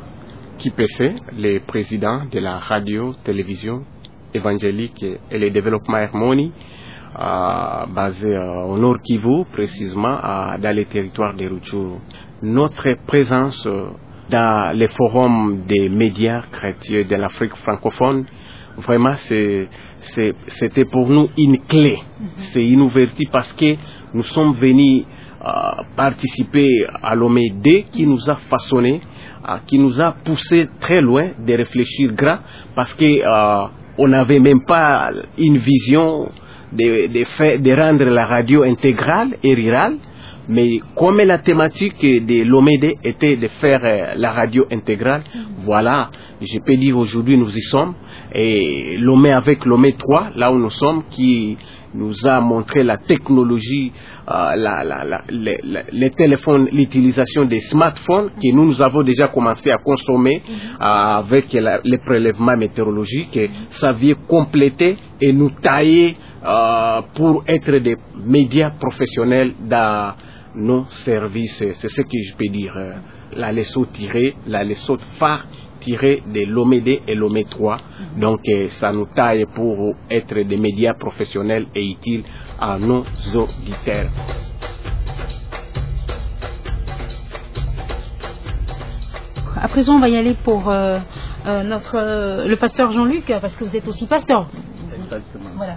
Kipese, 0.59 1.11
le 1.37 1.59
président 1.59 2.21
de 2.31 2.39
la 2.39 2.59
radio-télévision 2.59 3.83
évangélique 4.33 5.05
et 5.31 5.39
le 5.39 5.51
développement 5.51 5.97
harmonie 5.97 6.53
euh, 6.53 6.84
basé 7.15 8.35
euh, 8.35 8.65
au 8.65 8.79
Nord 8.79 8.99
Kivu, 9.03 9.45
précisément 9.53 10.19
dans 10.59 10.77
les 10.77 10.87
territoires 10.87 11.35
de 11.35 11.47
Rutshuru. 11.47 11.99
Notre 12.43 12.95
présence 13.07 13.67
euh, 13.67 13.87
dans 14.29 14.77
les 14.77 14.89
forums 14.89 15.65
des 15.67 15.89
médias 15.89 16.43
chrétiens 16.51 17.05
de 17.05 17.17
l'Afrique 17.17 17.55
francophone, 17.57 18.25
vraiment, 18.79 19.15
c'était 19.17 20.85
pour 20.91 21.09
nous 21.09 21.29
une 21.39 21.59
clé. 21.61 21.99
C'est 22.53 22.67
une 22.67 22.81
ouverture 22.81 23.29
parce 23.31 23.53
que 23.53 23.77
nous 24.13 24.25
sommes 24.25 24.55
venus 24.55 25.05
participer 25.95 26.87
à 27.03 27.15
l'OMD 27.15 27.85
qui 27.93 28.07
nous 28.07 28.31
a 28.31 28.37
façonné, 28.37 29.03
qui 29.67 29.79
nous 29.79 30.01
a 30.01 30.13
poussé 30.13 30.69
très 30.81 31.03
loin 31.03 31.29
de 31.39 31.53
réfléchir 31.53 32.13
grand 32.15 32.39
parce 32.75 32.95
que 32.95 33.05
on 33.99 34.09
n'avait 34.09 34.41
même 34.41 34.65
pas 34.65 35.11
une 35.37 35.59
vision 35.59 36.31
de, 36.73 37.07
de, 37.07 37.25
faire, 37.25 37.59
de, 37.61 37.73
rendre 37.73 38.05
la 38.05 38.27
radio 38.27 38.63
intégrale 38.63 39.37
et 39.43 39.55
rurale, 39.55 39.97
mais 40.49 40.81
comme 40.95 41.19
la 41.19 41.39
thématique 41.39 42.01
de 42.03 42.45
l'OMED 42.45 42.95
était 43.03 43.37
de 43.37 43.49
faire 43.49 43.81
euh, 43.85 44.15
la 44.17 44.31
radio 44.31 44.67
intégrale, 44.71 45.23
mmh. 45.23 45.39
voilà, 45.61 46.11
je 46.41 46.59
peux 46.59 46.77
dire 46.77 46.99
aujourd'hui 46.99 47.39
nous 47.39 47.57
y 47.57 47.63
sommes, 47.63 47.95
et 48.33 48.97
l'OME 48.99 49.27
avec 49.27 49.65
l'OME 49.65 49.93
3, 49.97 50.31
là 50.37 50.53
où 50.53 50.59
nous 50.59 50.71
sommes, 50.71 51.05
qui 51.11 51.57
nous 51.95 52.27
a 52.27 52.41
montré 52.41 52.83
la 52.83 52.99
technologie, 52.99 53.93
euh, 54.29 54.57
la, 54.57 54.85
la, 54.85 55.05
la, 55.05 55.23
les, 55.29 55.59
les, 55.93 56.11
téléphones, 56.11 56.69
l'utilisation 56.73 57.45
des 57.45 57.61
smartphones 57.61 58.31
que 58.31 58.53
nous, 58.53 58.67
nous 58.67 58.83
avons 58.83 59.03
déjà 59.03 59.29
commencé 59.29 59.71
à 59.71 59.79
consommer 59.79 60.43
euh, 60.49 60.85
avec 60.85 61.53
les 61.53 61.99
prélèvements 61.99 62.57
météorologiques. 62.57 63.39
Ça 63.71 63.93
vient 63.93 64.17
compléter 64.27 64.97
et 65.21 65.33
nous 65.33 65.51
tailler 65.63 66.17
euh, 66.45 67.03
pour 67.15 67.45
être 67.47 67.79
des 67.79 67.97
médias 68.25 68.71
professionnels 68.73 69.55
dans 69.61 70.15
nos 70.55 70.87
services. 71.05 71.63
C'est 71.75 71.89
ce 71.89 72.03
que 72.03 72.19
je 72.23 72.35
peux 72.37 72.49
dire. 72.49 72.77
La 73.37 73.53
leçon 73.53 73.85
tirée, 73.93 74.37
la 74.47 74.63
leçon 74.63 74.97
phare 75.19 75.47
tirée 75.81 76.23
de 76.27 76.45
l'OMED 76.47 77.01
et 77.07 77.15
l'OME 77.15 77.45
3. 77.45 77.79
Donc 78.19 78.41
euh, 78.49 78.69
ça 78.81 78.93
nous 78.93 79.07
taille 79.07 79.47
pour 79.55 79.95
être 80.11 80.35
des 80.41 80.57
médias 80.57 80.95
professionnels 80.95 81.67
et 81.75 81.85
utiles 81.85 82.25
à 82.61 82.79
nos 82.79 83.05
auditeurs. 83.35 84.11
À 89.65 89.69
présent, 89.69 89.95
on 89.97 90.01
va 90.01 90.09
y 90.09 90.17
aller 90.17 90.35
pour 90.35 90.69
euh, 90.69 90.99
euh, 91.47 91.63
notre, 91.63 91.97
euh, 91.97 92.47
le 92.47 92.57
pasteur 92.57 92.91
Jean-Luc, 92.91 93.33
parce 93.41 93.57
que 93.57 93.65
vous 93.65 93.75
êtes 93.75 93.89
aussi 93.89 94.07
pasteur. 94.07 94.51
Exactement. 94.95 95.51
Voilà. 95.57 95.77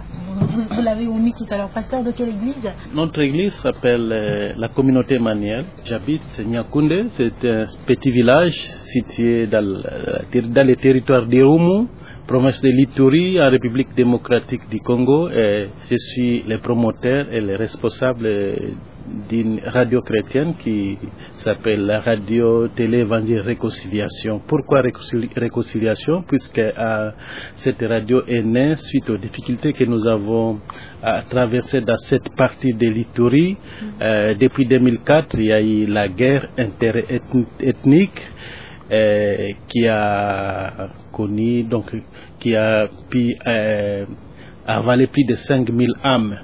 Vous, 0.70 0.82
l'avez 0.82 1.06
omis 1.06 1.34
tout 1.38 1.46
à 1.50 1.56
l'heure. 1.56 1.68
Pasteur 1.68 2.02
de 2.02 2.10
quelle 2.10 2.30
église 2.30 2.56
Notre 2.92 3.20
église 3.20 3.52
s'appelle 3.54 4.10
euh, 4.12 4.52
la 4.56 4.68
communauté 4.68 5.18
Maniel. 5.18 5.64
J'habite 5.84 6.38
Nyakunde. 6.44 7.06
C'est 7.10 7.44
un 7.44 7.64
petit 7.86 8.10
village 8.10 8.58
situé 8.92 9.46
dans, 9.46 9.62
dans 9.62 10.66
les 10.66 10.76
territoires 10.76 11.26
d'Irumu, 11.26 11.86
province 12.28 12.60
de 12.60 12.68
l'Ituri, 12.68 13.40
en 13.40 13.48
République 13.48 13.94
démocratique 13.96 14.68
du 14.68 14.80
Congo. 14.80 15.30
Et 15.30 15.70
je 15.90 15.96
suis 15.96 16.42
le 16.46 16.58
promoteur 16.58 17.32
et 17.32 17.40
le 17.40 17.56
responsable 17.56 18.28
d'une 19.30 19.60
radio 19.64 20.02
chrétienne 20.02 20.54
qui 20.58 20.98
s'appelle 21.36 21.86
la 21.86 22.00
radio 22.00 22.68
télé 22.68 22.98
évangile 22.98 23.40
réconciliation. 23.40 24.42
Pourquoi 24.46 24.82
réconciliation? 25.36 26.22
Puisque 26.28 26.58
euh, 26.58 27.10
cette 27.54 27.80
radio 27.80 28.22
est 28.26 28.42
née 28.42 28.76
suite 28.76 29.08
aux 29.08 29.16
difficultés 29.16 29.72
que 29.72 29.84
nous 29.84 30.06
avons 30.06 30.60
à 31.02 31.22
traverser 31.22 31.80
dans 31.80 31.96
cette 31.96 32.28
partie 32.36 32.74
de 32.74 32.88
l'Ituri. 32.88 33.56
Euh, 34.02 34.34
depuis 34.34 34.66
2004, 34.66 35.34
il 35.38 35.46
y 35.46 35.52
a 35.52 35.62
eu 35.62 35.86
la 35.86 36.08
guerre 36.08 36.50
interethnique 36.58 38.20
euh, 38.90 39.52
qui 39.68 39.86
a 39.86 40.88
connu, 41.12 41.64
donc 41.64 41.94
qui 42.40 42.54
a 42.54 42.86
pu 43.10 43.36
avaler 44.66 45.06
plus 45.06 45.24
de 45.24 45.34
5000 45.34 45.92
âmes. 46.04 46.38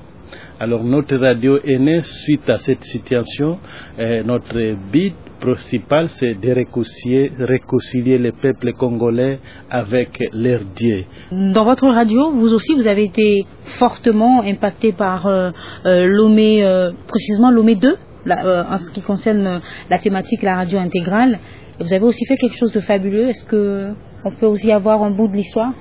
Alors 0.61 0.85
notre 0.85 1.17
radio 1.17 1.59
est 1.63 1.79
née 1.79 2.01
suite 2.03 2.49
à 2.49 2.57
cette 2.57 2.85
situation. 2.85 3.59
Euh, 3.99 4.23
notre 4.23 4.77
but 4.91 5.15
principal, 5.41 6.09
c'est 6.09 6.35
de 6.35 6.53
réconcilier, 6.53 7.33
réconcilier 7.39 8.19
le 8.19 8.33
peuple 8.33 8.73
congolais 8.73 9.41
avec 9.71 10.23
leur 10.33 10.61
Dieu. 10.75 11.05
Dans 11.31 11.65
votre 11.65 11.87
radio, 11.87 12.31
vous 12.33 12.55
aussi, 12.55 12.75
vous 12.75 12.87
avez 12.87 13.05
été 13.05 13.45
fortement 13.79 14.43
impacté 14.43 14.93
par 14.93 15.27
euh, 15.27 15.51
euh, 15.87 16.07
euh, 16.09 16.93
précisément 17.09 17.51
l'OME 17.51 17.75
2, 17.75 17.97
la, 18.25 18.66
en 18.71 18.78
ce 18.78 18.90
qui 18.90 19.00
concerne 19.00 19.61
la 19.90 19.99
thématique 19.99 20.43
la 20.43 20.57
radio 20.57 20.78
intégrale. 20.78 21.38
Vous 21.81 21.93
avez 21.93 22.04
aussi 22.04 22.25
fait 22.26 22.37
quelque 22.37 22.57
chose 22.57 22.73
de 22.73 22.81
fabuleux. 22.81 23.26
Est-ce 23.28 23.45
que 23.45 23.93
on 24.25 24.31
peut 24.31 24.47
aussi 24.47 24.73
avoir 24.73 25.02
un 25.02 25.11
bout 25.11 25.28
de 25.28 25.35
l'histoire? 25.35 25.73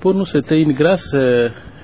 Pour 0.00 0.14
nous, 0.14 0.26
c'était 0.26 0.60
une 0.62 0.72
grâce 0.72 1.12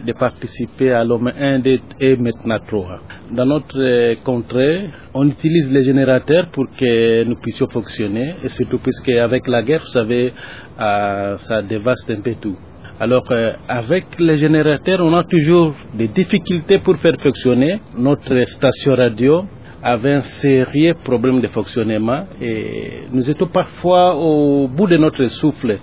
de 0.07 0.13
participer 0.13 0.93
à 0.93 1.05
l'homme 1.05 1.29
1 1.29 1.63
et 2.01 2.17
maintenant 2.17 2.59
3. 2.67 3.01
Dans 3.33 3.47
notre 3.47 4.15
contrée, 4.25 4.91
on 5.15 5.29
utilise 5.29 5.71
les 5.73 5.85
générateurs 5.85 6.47
pour 6.49 6.67
que 6.79 7.25
nous 7.25 7.37
puissions 7.37 7.69
fonctionner, 7.69 8.35
et 8.43 8.49
surtout 8.49 8.79
puisque 8.79 9.11
avec 9.11 9.47
la 9.47 9.63
guerre, 9.63 9.81
vous 9.81 9.87
savez, 9.87 10.33
euh, 10.81 11.37
ça 11.37 11.63
dévaste 11.63 12.11
un 12.11 12.21
peu 12.21 12.35
tout. 12.41 12.57
Alors, 12.99 13.25
euh, 13.31 13.53
avec 13.69 14.05
les 14.19 14.37
générateurs, 14.37 15.01
on 15.01 15.15
a 15.15 15.25
toujours 15.25 15.75
des 15.95 16.09
difficultés 16.09 16.79
pour 16.79 16.97
faire 16.99 17.17
fonctionner 17.19 17.81
notre 17.97 18.45
station 18.45 18.95
radio 18.95 19.45
avait 19.83 20.13
un 20.13 20.21
sérieux 20.21 20.95
problème 21.05 21.41
de 21.41 21.49
fonctionnement 21.49 22.25
et 22.41 23.05
nous 23.13 23.31
étions 23.31 23.47
parfois 23.47 24.15
au 24.17 24.69
bout 24.69 24.87
de 24.87 24.97
notre 24.97 25.25
souffle. 25.27 25.79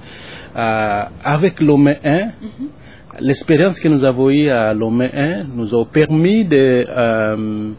Euh, 0.55 1.03
avec 1.23 1.59
l'OME 1.61 1.87
1, 1.87 1.93
mm 1.93 2.31
-hmm 2.41 2.67
l'expérience 3.19 3.79
que 3.79 3.87
nous 3.87 4.03
avons 4.03 4.29
eue 4.29 4.49
à 4.49 4.73
Lomé 4.73 5.09
1 5.13 5.43
nous 5.55 5.73
a 5.73 5.85
permis 5.85 6.45
de, 6.45 6.83
euh, 6.87 7.71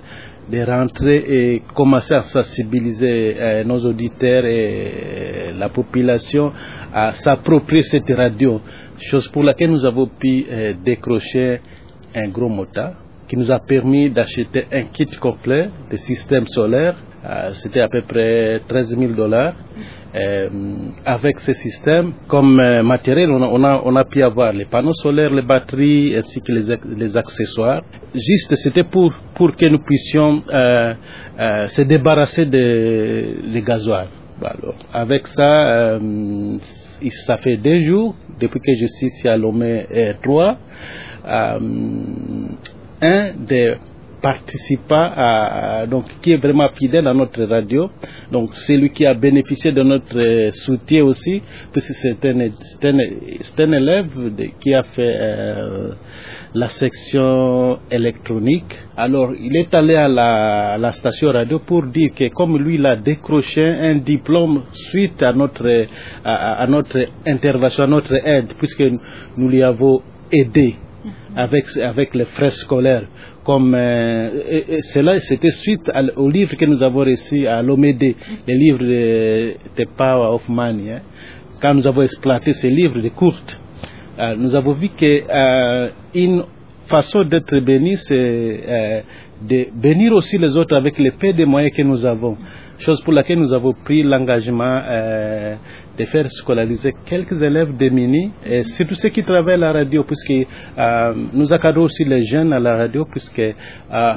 de 0.51 0.63
rentrer 0.65 1.17
et 1.17 1.63
commencer 1.75 2.15
à 2.15 2.21
sensibiliser 2.21 3.37
euh, 3.39 3.65
nos 3.65 3.79
auditeurs 3.85 4.45
et 4.45 5.53
la 5.57 5.69
population 5.69 6.53
à 6.93 7.13
s'approprier 7.13 7.83
cette 7.83 8.11
radio, 8.11 8.61
chose 8.97 9.29
pour 9.29 9.43
laquelle 9.43 9.71
nous 9.71 9.87
avons 9.87 10.07
pu 10.07 10.47
décrocher 10.85 11.61
un 12.15 12.29
gros 12.29 12.49
motard 12.49 12.95
qui 13.29 13.37
nous 13.37 13.53
a 13.53 13.59
permis 13.59 14.11
d'acheter 14.11 14.67
un 14.73 14.85
kit 14.85 15.07
complet 15.21 15.69
de 15.91 15.97
système 15.97 16.47
solaire. 16.47 16.97
C'était 17.53 17.81
à 17.81 17.89
peu 17.89 18.03
près 18.03 18.61
13 18.67 18.99
000 18.99 19.13
dollars. 19.13 19.55
Euh, 20.15 20.49
avec 21.05 21.39
ce 21.41 21.53
système, 21.53 22.15
comme 22.29 22.59
euh, 22.59 22.83
matériel, 22.83 23.31
on 23.31 23.97
a, 23.97 24.05
pu 24.05 24.23
avoir 24.23 24.55
les 24.55 24.65
panneaux 24.65 24.95
solaires, 24.95 25.31
les 25.31 25.43
batteries, 25.43 26.17
ainsi 26.17 26.41
que 26.41 26.51
les, 26.51 26.75
les 26.97 27.15
accessoires. 27.15 27.83
Juste, 28.15 28.55
c'était 28.57 28.85
pour, 28.85 29.13
que 29.37 29.69
nous 29.69 29.81
puissions 29.81 30.43
euh, 30.49 30.95
se 31.69 31.83
débarrasser 31.83 32.47
des 32.47 33.37
de 33.53 33.61
gasoil. 33.61 34.09
Alors, 34.41 34.77
avec 34.93 35.27
ça, 35.27 35.99
ça 37.27 37.37
fait 37.37 37.57
deux 37.59 37.81
jours, 37.81 38.15
depuis 38.41 38.61
que 38.61 38.73
je 38.81 38.87
suis 38.87 39.07
ici 39.09 39.29
à 39.29 39.37
Lomé 39.37 39.85
3, 40.23 40.57
un 43.01 43.35
des 43.35 43.77
participants 44.21 45.87
donc 45.87 46.05
qui 46.21 46.33
est 46.33 46.37
vraiment 46.37 46.69
fidèle 46.71 47.07
à 47.07 47.15
notre 47.15 47.43
radio. 47.45 47.91
Donc 48.31 48.51
c'est 48.55 48.77
lui 48.77 48.91
qui 48.91 49.07
a 49.07 49.15
bénéficié 49.15 49.73
de 49.73 49.83
notre 49.83 50.51
soutien 50.53 51.05
aussi, 51.05 51.43
puisque 51.73 51.95
c'est 51.95 52.25
un, 52.25 52.41
un, 52.41 52.51
un, 53.59 53.73
élève 53.73 54.33
qui 54.61 54.75
a 54.75 54.83
fait 54.83 55.17
euh, 55.21 55.91
la 56.55 56.69
section 56.69 57.79
électronique. 57.91 58.75
Alors 58.97 59.33
il 59.39 59.57
est 59.57 59.75
allé 59.75 59.95
à 59.95 60.09
la, 60.09 60.73
à 60.75 60.79
la, 60.79 60.93
station 60.93 61.31
radio 61.31 61.61
pour 61.61 61.85
dire 61.87 62.11
que 62.15 62.29
comme 62.29 62.59
lui 62.59 62.77
il 62.77 62.87
a 62.87 62.97
décroché 62.97 63.65
un 63.65 63.97
diplôme 63.97 64.63
suite 64.73 65.23
à 65.23 65.33
notre, 65.33 65.87
à, 66.25 66.63
à 66.63 66.67
notre 66.67 67.07
intervention, 67.27 67.85
à 67.85 67.87
notre 67.87 68.15
aide, 68.15 68.55
puisque 68.59 68.85
nous 69.37 69.49
lui 69.49 69.63
avons 69.63 70.03
aidé 70.31 70.75
avec, 71.39 72.15
les 72.15 72.25
frais 72.25 72.51
scolaires. 72.51 73.07
Comme 73.45 73.75
euh, 73.75 74.79
c'était 75.21 75.51
suite 75.51 75.91
au 76.17 76.29
livre 76.29 76.57
que 76.57 76.65
nous 76.65 76.83
avons 76.83 77.01
reçu 77.01 77.47
à 77.47 77.63
l'Omédé, 77.63 78.17
le 78.47 78.55
livre 78.55 78.79
de 78.81 79.55
The 79.77 79.89
Power 79.97 80.35
of 80.35 80.49
Money. 80.49 80.93
Hein. 80.93 81.01
Quand 81.63 81.75
nous 81.75 81.87
avons 81.87 82.03
exploité 82.03 82.53
ces 82.53 82.71
livres 82.71 83.01
de 83.01 83.09
courtes, 83.11 83.61
euh, 84.19 84.35
nous 84.37 84.55
avons 84.57 84.73
vu 84.73 84.89
que 84.89 85.23
euh, 85.31 86.43
façon 86.87 87.23
d'être 87.25 87.59
béni, 87.61 87.97
c'est 87.97 89.05
de 89.41 89.67
bénir 89.73 90.13
aussi 90.15 90.39
les 90.39 90.57
autres 90.57 90.75
avec 90.75 90.99
les 90.99 91.13
peu 91.13 91.33
de 91.33 91.45
moyens 91.45 91.73
que 91.77 91.83
nous 91.83 92.05
avons. 92.05 92.37
Chose 92.79 93.03
pour 93.03 93.13
laquelle 93.13 93.41
nous 93.41 93.53
avons 93.53 93.73
pris 93.73 94.05
l'engagement 94.05 94.81
euh, 94.89 95.57
de 95.99 96.05
faire 96.05 96.29
scolariser 96.31 96.95
quelques 97.05 97.43
élèves 97.43 97.77
démunis, 97.77 98.31
et 98.47 98.63
surtout 98.63 98.95
ceux 98.95 99.09
qui 99.09 99.25
travaillent 99.25 99.55
à 99.55 99.59
la 99.69 99.73
radio, 99.73 100.05
puisque 100.05 100.31
euh, 100.79 101.15
nous 101.33 101.53
accadrons 101.53 101.83
aussi 101.83 102.05
les 102.05 102.23
jeunes 102.25 102.53
à 102.53 102.61
la 102.61 102.77
radio, 102.77 103.05
puisque 103.05 103.41
euh, 103.41 103.53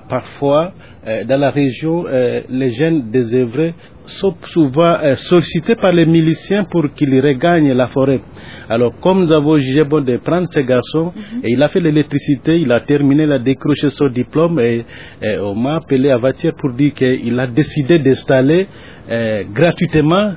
parfois, 0.08 0.74
dans 1.28 1.40
la 1.40 1.50
région, 1.50 2.06
les 2.48 2.70
jeunes 2.70 3.10
désœuvrés 3.10 3.74
sont 4.06 4.36
souvent 4.46 4.96
sollicités 5.16 5.76
par 5.76 5.92
les 5.92 6.06
miliciens 6.06 6.64
pour 6.66 6.94
qu'ils 6.94 7.20
regagnent 7.20 7.74
la 7.74 7.88
forêt. 7.88 8.20
Alors, 8.70 8.94
comme 9.00 9.22
nous 9.22 9.32
avons 9.32 9.58
jugé 9.58 9.84
bon 9.84 10.02
de 10.02 10.18
prendre 10.18 10.46
ces 10.46 10.64
garçons, 10.64 11.08
mm 11.16 11.20
-hmm. 11.22 11.46
et 11.46 11.50
il 11.56 11.64
a 11.64 11.68
fait 11.74 11.80
l'électricité, 11.88 12.52
il 12.66 12.72
a 12.72 12.82
terminé, 12.82 13.24
il 13.24 13.32
a 13.32 13.40
décroché 13.52 13.88
son 13.90 14.10
diplôme, 14.22 14.56
et, 14.60 14.86
et 15.28 15.34
on 15.40 15.56
m'a 15.64 15.74
appelé 15.82 16.08
à 16.12 16.18
Vatière 16.28 16.54
pour 16.60 16.72
dire 16.82 16.94
qu'il 17.00 17.36
a 17.40 17.48
décidé 17.62 17.96
d'installer 18.06 18.51
euh, 19.10 19.44
gratuitement 19.52 20.34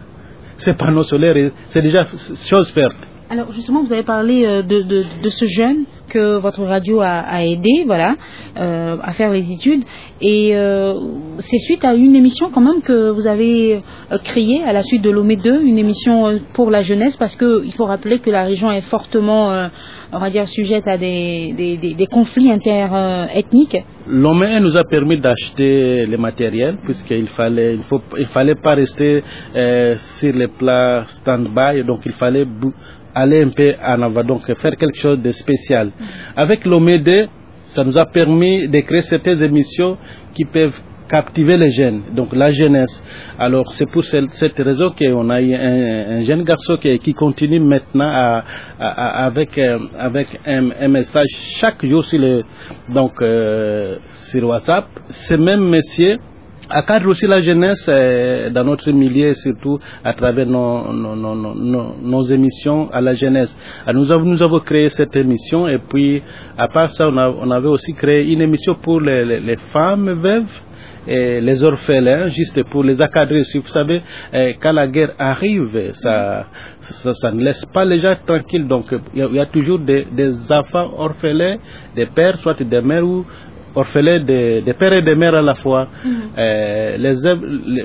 ces 0.57 0.75
panneaux 0.75 1.03
solaires. 1.03 1.51
C'est 1.69 1.83
déjà 1.83 2.05
chose 2.49 2.71
faite. 2.71 2.93
Alors 3.31 3.53
justement, 3.55 3.83
vous 3.83 3.93
avez 3.93 4.03
parlé 4.03 4.45
euh, 4.45 4.63
de, 4.63 4.83
de, 4.83 5.31
ce 5.31 5.47
jeune 5.47 5.85
que 6.11 6.37
votre 6.37 6.63
radio 6.63 7.01
a, 7.01 7.43
aidé, 7.43 7.85
voilà, 7.87 8.17
euh, 8.59 8.99
à 9.03 9.13
faire 9.15 9.31
les 9.31 9.51
études. 9.51 9.83
Et 10.21 10.55
euh, 10.55 10.93
c'est 11.39 11.59
suite 11.59 11.85
à 11.87 11.95
une 11.95 12.15
émission 12.15 12.51
quand 12.53 12.61
même 12.61 12.83
que 12.83 13.11
vous 13.11 13.27
avez 13.27 13.83
créée 14.25 14.63
à 14.63 14.75
la 14.75 14.83
suite 14.83 15.03
de 15.03 15.11
l'OME 15.11 15.37
2, 15.37 15.63
une 15.63 15.79
émission 15.79 16.39
pour 16.53 16.71
la 16.71 16.83
jeunesse, 16.83 17.17
parce 17.17 17.35
qu'il 17.37 17.73
faut 17.73 17.87
rappeler 17.87 18.19
que 18.19 18.31
la 18.31 18.45
région 18.45 18.71
est 18.71 18.83
fortement, 18.83 19.69
on 20.13 20.19
va 20.19 20.31
dire, 20.31 20.47
sujette 20.47 20.87
à 20.87 20.99
des, 20.99 21.55
des, 21.57 22.07
conflits 22.07 22.53
interethniques. 22.53 23.79
L'OME 24.07 24.59
nous 24.61 24.77
a 24.77 24.85
permis 24.85 25.19
d'acheter 25.19 26.05
le 26.05 26.19
matériel 26.19 26.77
puisqu'il 26.85 27.29
fallait, 27.29 27.75
il 27.75 27.83
faut, 27.85 28.03
il 28.19 28.27
fallait 28.27 28.55
pas 28.55 28.75
rester 28.75 29.25
sur 29.55 30.33
les 30.33 30.49
plats 30.49 31.05
stand-by, 31.07 31.83
donc 31.85 32.01
il 32.05 32.13
fallait 32.13 32.45
aller 33.15 33.43
un 33.43 33.51
peu 33.51 33.75
en 33.83 34.03
avant, 34.03 34.25
donc 34.25 34.53
faire 34.55 34.77
quelque 34.77 34.99
chose 34.99 35.21
de 35.21 35.31
spécial. 35.31 35.91
Avec 36.37 36.65
l'OMED, 36.67 37.29
ça 37.65 37.85
nous 37.85 37.99
a 37.99 38.07
permis 38.07 38.69
de 38.69 38.81
créer 38.81 39.03
certaines 39.03 39.43
émissions 39.43 39.97
qui 40.35 40.45
peuvent 40.45 40.79
captiver 41.09 41.57
les 41.57 41.71
jeunes, 41.71 42.03
donc 42.15 42.35
la 42.35 42.51
jeunesse. 42.51 43.05
Alors 43.39 43.73
c'est 43.73 43.87
pour 43.91 44.05
cette, 44.05 44.59
raison 44.59 44.91
qu'on 44.99 45.31
a 45.31 45.41
eu 45.41 45.55
un, 45.55 46.17
un, 46.17 46.21
jeune 46.21 46.43
garçon 46.43 46.77
qui, 46.77 46.99
qui 46.99 47.13
continue 47.13 47.61
maintenant 47.61 48.09
à, 48.09 48.45
à, 48.79 48.89
à, 48.89 49.25
avec, 49.27 49.57
euh, 49.59 49.79
avec 49.99 50.41
un, 50.47 50.71
un, 50.81 50.89
message 50.89 51.29
chaque 51.61 51.85
jour 51.85 52.05
sur, 52.05 52.19
le, 52.19 52.43
donc, 52.89 53.21
euh, 53.21 53.99
sur 54.11 54.49
WhatsApp. 54.49 54.87
Ce 55.09 55.35
même 55.35 55.69
monsieur 55.69 56.19
accadre 56.75 57.09
aussi 57.09 57.27
la 57.27 57.41
jeunesse 57.41 57.87
euh, 57.89 58.51
dans 58.51 58.65
notre 58.65 58.91
milieu, 58.91 59.33
surtout 59.33 59.79
à 60.03 60.13
travers 60.13 60.47
nos, 60.47 60.93
nos, 60.93 61.15
nos, 61.15 61.95
nos, 62.03 62.23
émissions 62.23 62.91
à 62.91 63.01
la 63.01 63.13
jeunesse. 63.13 63.57
Alors 63.87 64.03
nous, 64.03 64.13
avons, 64.13 64.25
nous 64.25 64.43
avons 64.43 64.61
créé 64.61 64.89
cette 64.89 65.15
émission 65.15 65.69
et 65.69 65.79
puis 65.79 66.23
à 66.59 66.69
part 66.69 66.91
ça, 66.91 67.09
on, 67.09 67.51
avait 67.51 67.69
aussi 67.69 67.93
créé 67.95 68.25
une 68.33 68.43
émission 68.43 68.75
pour 68.75 69.01
les, 69.01 69.57
femmes 69.73 70.11
veuves 70.13 70.61
et 71.07 71.41
les 71.41 71.63
orphelins, 71.63 72.27
juste 72.27 72.63
pour 72.65 72.83
les 72.83 73.01
accadrer. 73.01 73.43
Vous 73.55 73.69
savez, 73.69 74.03
quand 74.61 74.73
la 74.73 74.89
guerre 74.89 75.15
arrive, 75.19 75.93
ça, 75.93 76.47
ça, 76.81 77.31
ne 77.31 77.43
laisse 77.43 77.65
pas 77.67 77.85
les 77.85 77.99
gens 77.99 78.17
tranquilles. 78.27 78.67
Donc, 78.67 78.87
il 79.15 79.25
y 79.25 79.37
y 79.37 79.39
a 79.39 79.47
toujours 79.47 79.79
des, 79.79 80.07
des, 80.13 80.51
enfants 80.51 80.91
orphelins, 80.99 81.59
des 81.95 82.07
pères, 82.07 82.39
soit 82.39 82.61
des 82.63 82.81
mères 82.81 83.05
ou 83.05 83.25
orphelins 83.75 84.21
des, 84.21 84.63
des 84.63 84.73
pères 84.75 84.93
et 84.93 85.03
des 85.03 85.15
mères 85.15 85.35
à 85.35 85.43
la 85.43 85.55
fois. 85.55 85.85
-hmm. 85.87 86.09
euh, 86.39 86.97
les, 87.05 87.15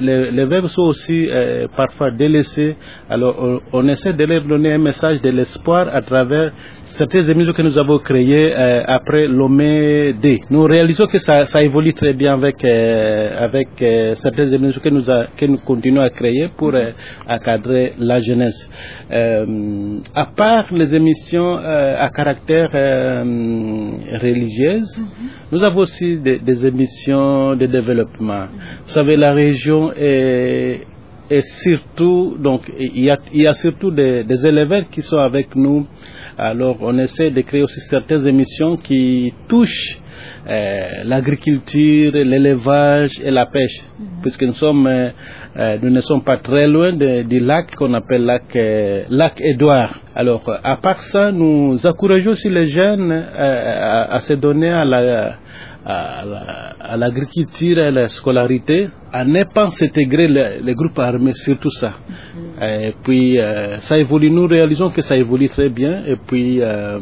les, 0.07 0.31
les, 0.31 0.45
veuves 0.45 0.67
sont 0.67 0.83
aussi 0.83 1.19
euh, 1.29 1.67
parfois 1.75 2.11
délaissées. 2.11 2.75
Alors, 3.09 3.35
on, 3.47 3.59
on, 3.79 3.87
essaie 3.87 4.13
de 4.13 4.23
leur 4.25 4.43
donner 4.43 4.73
un 4.73 4.77
message 4.89 5.21
de 5.21 5.29
l'espoir 5.29 5.83
à 5.93 6.01
travers 6.01 6.51
certaines 6.83 7.27
émissions 7.31 7.53
que 7.53 7.61
nous 7.61 7.77
avons 7.83 7.99
créées 7.99 8.51
euh, 8.53 8.83
après 8.97 9.27
l'OME 9.27 10.13
D. 10.23 10.39
Nous 10.49 10.63
réalisons 10.63 11.07
que 11.07 11.19
ça, 11.19 11.43
ça, 11.43 11.61
évolue 11.63 11.93
très 11.93 12.13
bien 12.13 12.33
avec, 12.33 12.63
avec 12.63 13.69
certaines 14.23 14.53
émissions 14.53 14.81
que 14.81 14.89
nous, 14.89 15.09
a, 15.11 15.19
que 15.37 15.45
nous 15.45 15.57
continuons 15.57 16.01
à 16.01 16.09
créer 16.09 16.45
pour 16.57 16.73
encadrer 17.35 17.93
la 18.09 18.17
jeunesse. 18.27 18.59
à 20.23 20.25
part 20.41 20.65
les 20.79 20.89
émissions 20.99 21.51
à 21.57 22.07
caractère 22.19 22.69
religieuse, 24.25 24.89
mm 24.97 25.03
-hmm. 25.03 25.51
nous 25.51 25.61
avons 25.69 25.78
aussi 25.79 26.17
des, 26.17 26.39
des, 26.39 26.65
émissions 26.65 27.55
de 27.55 27.65
développement. 27.65 28.45
Vous 28.85 28.91
savez, 28.91 29.15
la 29.15 29.33
région 29.33 29.91
est, 29.95 30.81
est 31.29 31.45
surtout, 31.63 32.37
donc, 32.39 32.71
il 32.77 33.03
y 33.03 33.09
a, 33.11 33.17
il 33.33 33.41
y 33.41 33.47
a 33.47 33.53
surtout 33.53 33.91
des, 33.91 34.23
des, 34.23 34.47
élèves 34.47 34.85
qui 34.91 35.01
sont 35.01 35.19
avec 35.19 35.55
nous. 35.55 35.85
Alors, 36.37 36.77
on 36.81 36.97
essaie 36.97 37.31
de 37.31 37.41
créer 37.41 37.63
aussi 37.63 37.79
certaines 37.81 38.27
émissions 38.27 38.77
qui 38.77 39.33
touchent 39.47 39.99
euh, 40.47 41.03
l'agriculture, 41.03 42.11
l'élevage 42.13 43.11
et 43.23 43.29
la 43.29 43.45
pêche, 43.45 43.77
mm 43.81 44.03
-hmm. 44.03 44.21
puisque 44.21 44.43
nous 44.43 44.53
sommes, 44.53 44.87
euh, 44.87 45.77
nous 45.81 45.89
ne 45.89 46.01
sommes 46.01 46.23
pas 46.23 46.37
très 46.37 46.65
loin 46.67 46.91
du 47.33 47.39
lac 47.39 47.75
qu'on 47.75 47.93
appelle 47.93 48.23
lac, 48.25 48.55
euh, 48.55 49.03
lac 49.09 49.33
Édouard. 49.41 49.93
Alors, 50.15 50.43
à 50.73 50.75
part 50.77 51.01
ça, 51.13 51.31
nous 51.31 51.85
encourageons 51.85 52.31
aussi 52.31 52.49
les 52.49 52.67
jeunes 52.77 53.11
à, 53.11 54.13
à, 54.15 54.19
se 54.27 54.33
donner 54.33 54.71
à 54.81 54.85
la 54.85 55.35
à 55.91 56.97
l'agriculture 56.97 57.77
et 57.79 57.87
à 57.87 57.91
la 57.91 58.07
scolarité, 58.07 58.89
à 59.11 59.25
ne 59.25 59.43
pas 59.43 59.69
s'intégrer 59.69 60.27
les, 60.27 60.59
les, 60.61 60.75
groupes 60.75 60.99
armés, 60.99 61.33
surtout 61.33 61.71
ça. 61.71 61.89
Mm 61.89 61.93
-hmm. 61.93 62.87
Et 62.87 62.93
puis, 63.03 63.39
euh, 63.39 63.77
ça 63.87 63.95
évolue, 63.97 64.29
nous 64.29 64.47
réalisons 64.47 64.89
que 64.95 65.01
ça 65.01 65.15
évolue 65.23 65.49
très 65.49 65.69
bien. 65.69 65.93
Et 66.11 66.17
puis, 66.27 66.61
euh, 66.61 66.99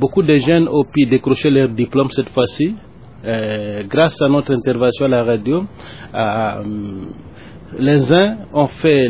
beaucoup 0.00 0.22
de 0.30 0.36
jeunes 0.46 0.66
ont 0.68 0.86
pu 0.94 1.06
décrocher 1.06 1.50
leur 1.50 1.68
diplôme 1.82 2.10
cette 2.10 2.30
fois-ci, 2.36 2.68
euh, 3.24 3.82
grâce 3.92 4.16
à 4.26 4.28
notre 4.28 4.52
intervention 4.60 5.04
à 5.06 5.12
la 5.16 5.22
radio. 5.32 5.56
les 7.88 8.02
uns 8.22 8.30
ont 8.62 8.70
fait 8.82 9.08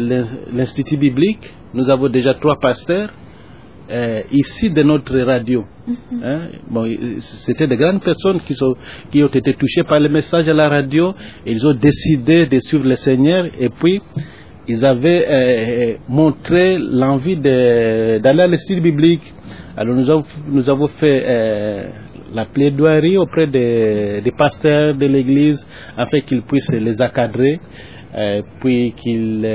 l'Institut 0.59 0.99
biblique, 1.07 1.45
nous 1.77 1.87
avons 1.95 2.09
déjà 2.19 2.33
trois 2.43 2.59
pasteurs. 2.67 3.11
Euh, 3.91 4.23
ici 4.33 4.71
de 4.71 4.83
notre 4.83 5.19
radio. 5.19 5.65
Mm 5.87 5.93
-hmm. 5.93 6.25
hein? 6.25 6.41
bon, 6.71 6.85
C'était 7.19 7.67
de 7.67 7.75
grandes 7.75 8.03
personnes 8.03 8.41
qui, 8.41 8.55
sont, 8.55 8.75
qui 9.11 9.23
ont 9.23 9.29
été 9.41 9.53
touchées 9.53 9.85
par 9.87 10.01
le 10.01 10.09
message 10.09 10.49
à 10.49 10.55
la 10.55 10.71
radio. 10.71 11.15
Ils 11.45 11.67
ont 11.67 11.75
décidé 11.75 12.47
de 12.47 12.59
suivre 12.61 12.87
le 12.87 12.95
Seigneur 12.95 13.45
et 13.65 13.69
puis 13.69 14.01
ils 14.67 14.87
avaient 14.87 15.27
euh, 15.29 15.97
montré 16.09 16.79
l'envie 16.79 17.37
d'aller 17.37 18.43
à 18.47 18.47
l'Institut 18.47 18.81
biblique. 18.81 19.27
Alors 19.77 19.95
nous 19.95 20.09
avons, 20.11 20.25
nous 20.49 20.71
avons 20.71 20.87
fait 21.01 21.23
euh, 21.27 21.91
la 22.33 22.47
plaidoirie 22.47 23.19
auprès 23.19 23.47
des, 23.49 24.23
des 24.25 24.33
pasteurs 24.33 24.95
de 24.97 25.07
l'Église 25.15 25.61
afin 25.95 26.21
qu'ils 26.27 26.41
puissent 26.51 26.73
les 26.73 27.03
accadrer, 27.03 27.61
puis 28.61 28.95
qu'ils 28.97 29.47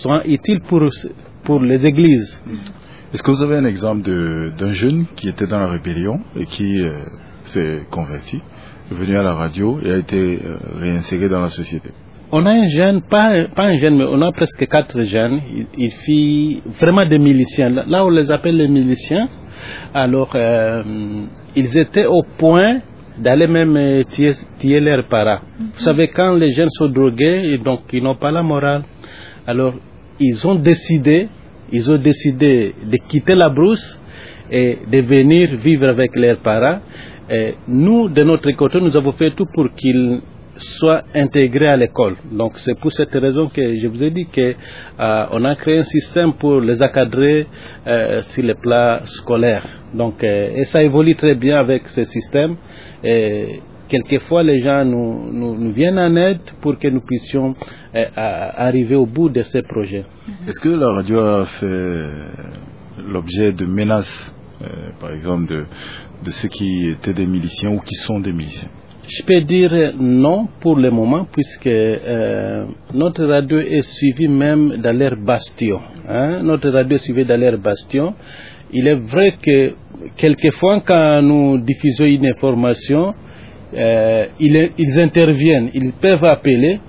soient 0.00 0.24
utiles 0.26 0.60
pour, 0.68 0.82
pour 1.44 1.60
les 1.60 1.86
églises. 1.86 2.30
Est-ce 3.14 3.22
que 3.22 3.30
vous 3.30 3.44
avez 3.44 3.58
un 3.58 3.64
exemple 3.64 4.02
d'un 4.58 4.72
jeune 4.72 5.06
qui 5.14 5.28
était 5.28 5.46
dans 5.46 5.60
la 5.60 5.68
rébellion 5.68 6.18
et 6.36 6.46
qui 6.46 6.80
euh, 6.80 6.90
s'est 7.44 7.82
converti, 7.88 8.42
est 8.90 8.94
venu 8.94 9.16
à 9.16 9.22
la 9.22 9.34
radio 9.34 9.78
et 9.84 9.92
a 9.92 9.98
été 9.98 10.40
euh, 10.44 10.56
réinséré 10.80 11.28
dans 11.28 11.38
la 11.38 11.50
société? 11.50 11.90
On 12.32 12.44
a 12.44 12.50
un 12.50 12.66
jeune, 12.66 13.02
pas, 13.02 13.30
pas 13.54 13.66
un 13.66 13.76
jeune, 13.76 13.98
mais 13.98 14.04
on 14.08 14.20
a 14.20 14.32
presque 14.32 14.66
quatre 14.66 15.00
jeunes. 15.02 15.40
Il, 15.48 15.66
il 15.78 15.90
fit 15.92 16.60
vraiment 16.80 17.06
des 17.06 17.20
miliciens. 17.20 17.68
Là, 17.68 18.04
on 18.04 18.10
les 18.10 18.32
appelle 18.32 18.56
les 18.56 18.66
miliciens. 18.66 19.28
Alors, 19.94 20.32
euh, 20.34 20.82
ils 21.54 21.78
étaient 21.78 22.06
au 22.06 22.24
point 22.36 22.80
d'aller 23.16 23.46
même 23.46 24.02
tuer, 24.12 24.32
tuer 24.58 24.80
leurs 24.80 25.06
parents. 25.06 25.38
Vous 25.60 25.78
savez, 25.78 26.08
quand 26.08 26.34
les 26.34 26.50
jeunes 26.50 26.70
sont 26.70 26.88
drogués, 26.88 27.52
et 27.52 27.58
donc 27.58 27.82
ils 27.92 28.02
n'ont 28.02 28.16
pas 28.16 28.32
la 28.32 28.42
morale. 28.42 28.82
Alors, 29.46 29.74
ils 30.18 30.44
ont 30.48 30.56
décidé, 30.56 31.28
ils 31.74 31.90
ont 31.90 31.98
décidé 31.98 32.74
de 32.84 32.96
quitter 33.08 33.34
la 33.34 33.50
brousse 33.50 34.00
et 34.50 34.78
de 34.90 35.00
venir 35.00 35.54
vivre 35.56 35.88
avec 35.88 36.14
leurs 36.16 36.38
parents. 36.38 36.80
Nous, 37.66 38.08
de 38.08 38.22
notre 38.22 38.50
côté, 38.52 38.80
nous 38.80 38.96
avons 38.96 39.12
fait 39.12 39.32
tout 39.34 39.46
pour 39.46 39.66
qu'ils 39.74 40.20
soient 40.56 41.02
intégrés 41.14 41.68
à 41.68 41.76
l'école. 41.76 42.16
Donc 42.30 42.56
c'est 42.56 42.78
pour 42.78 42.92
cette 42.92 43.12
raison 43.12 43.48
que 43.48 43.74
je 43.74 43.88
vous 43.88 44.02
ai 44.02 44.10
dit 44.10 44.26
que 44.26 44.40
euh, 44.40 44.54
a 44.98 45.54
créé 45.56 45.78
un 45.78 45.84
système 45.84 46.34
pour 46.34 46.60
les 46.60 46.82
accadrer 46.82 47.46
euh, 47.86 48.20
sur 48.22 48.42
le 48.42 48.54
plan 48.54 49.00
scolaire. 49.04 49.66
Donc 49.92 50.22
euh, 50.22 50.56
et 50.56 50.64
ça 50.64 50.82
évolue 50.82 51.16
très 51.16 51.34
bien 51.34 51.58
avec 51.58 51.88
ce 51.88 52.04
système. 52.04 52.56
Quelquefois 53.88 54.42
les 54.42 54.60
gens 54.60 54.84
nous, 54.84 55.30
nous, 55.32 55.56
nous 55.56 55.72
viennent 55.72 55.98
en 55.98 56.14
aide 56.16 56.40
pour 56.60 56.78
que 56.78 56.88
nous 56.88 57.00
puissions 57.00 57.54
euh, 57.94 58.04
arriver 58.16 58.96
au 58.96 59.06
bout 59.06 59.28
de 59.28 59.42
ces 59.42 59.62
projets. 59.62 60.04
Est-ce 60.46 60.60
que 60.60 60.68
la 60.68 60.92
radio 60.92 61.18
a 61.20 61.44
fait 61.46 62.08
l'objet 63.12 63.52
de 63.52 63.66
menaces, 63.66 64.34
euh, 64.62 64.66
par 65.00 65.10
exemple, 65.12 65.46
de, 65.52 65.64
de 66.24 66.30
ceux 66.30 66.48
qui 66.48 66.88
étaient 66.88 67.14
des 67.14 67.26
miliciens 67.26 67.72
ou 67.72 67.80
qui 67.80 67.94
sont 67.94 68.20
des 68.20 68.32
miliciens? 68.32 68.68
Je 69.06 69.22
peux 69.22 69.42
dire 69.42 69.92
non 69.98 70.48
pour 70.60 70.76
le 70.76 70.90
moment 70.90 71.26
puisque 71.30 71.66
euh, 71.66 72.64
notre 72.94 73.24
radio 73.26 73.58
est 73.58 73.82
suivie 73.82 74.28
même 74.28 74.78
dans 74.78 74.96
leur 74.96 75.16
bastion. 75.16 75.78
hein. 76.08 76.42
Notre 76.42 76.70
radio 76.70 76.96
est 76.96 77.00
suivie 77.04 77.26
dans 77.26 77.38
leur 77.38 77.58
bastion. 77.58 78.14
Il 78.72 78.88
est 78.88 78.94
vrai 78.94 79.36
que 79.42 79.74
quelquefois 80.16 80.80
quand 80.80 81.20
nous 81.20 81.58
diffusons 81.58 82.06
une 82.06 82.26
information, 82.26 83.12
euh, 83.76 84.26
ils, 84.40 84.70
ils 84.78 85.00
interviennent, 85.00 85.70
ils 85.74 85.92
peuvent 86.00 86.24
appeler. 86.24 86.80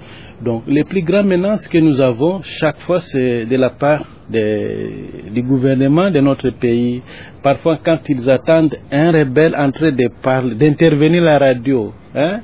Donc 0.44 0.64
les 0.68 0.84
plus 0.84 1.02
grandes 1.02 1.28
menaces 1.28 1.68
que 1.68 1.78
nous 1.78 2.02
avons 2.02 2.42
chaque 2.44 2.78
fois 2.82 3.00
c'est 3.00 3.46
de 3.46 3.56
la 3.56 3.70
part 3.70 4.04
de- 4.30 5.32
du 5.34 5.42
gouvernement 5.42 6.12
de 6.12 6.20
notre 6.20 6.50
pays. 6.50 7.02
Parfois 7.42 7.80
quand 7.84 8.00
ils 8.10 8.30
attendent 8.30 8.76
un 8.92 9.12
rebelle 9.12 9.56
en 9.58 9.72
train 9.72 9.92
de 9.92 10.08
parler, 10.22 10.56
d'intervenir 10.56 11.24
à 11.24 11.26
la 11.26 11.40
radio, 11.40 11.94
hein, 12.14 12.42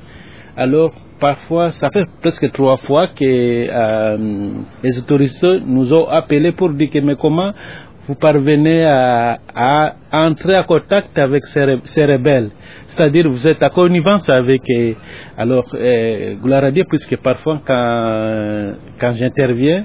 alors 0.56 0.92
parfois 1.20 1.70
ça 1.70 1.88
fait 1.92 2.06
presque 2.22 2.50
trois 2.50 2.76
fois 2.78 3.08
que 3.08 3.24
euh, 3.24 4.16
les 4.82 4.98
autorités 4.98 5.60
nous 5.66 5.92
ont 5.92 6.06
appelés 6.08 6.52
pour 6.52 6.70
dire 6.70 6.88
que 6.90 6.98
mais 6.98 7.14
comment 7.16 7.52
vous 8.08 8.14
parvenez 8.16 8.84
à, 8.84 9.38
entrer 10.10 10.58
en 10.58 10.64
contact 10.64 11.16
avec 11.18 11.44
ces, 11.44 11.60
re- 11.60 11.80
ces 11.84 12.04
rebelles. 12.04 12.50
C'est-à-dire 12.86 13.28
vous 13.28 13.46
êtes 13.46 13.62
à 13.62 13.70
connivence 13.70 14.28
avec... 14.28 14.62
alors, 15.38 15.66
euh, 15.74 16.34
gloire 16.42 16.64
à 16.64 16.70
Dieu, 16.70 16.84
puisque 16.88 17.16
parfois 17.18 17.60
quand, 17.64 18.72
quand 19.00 19.12
j'interviens, 19.14 19.84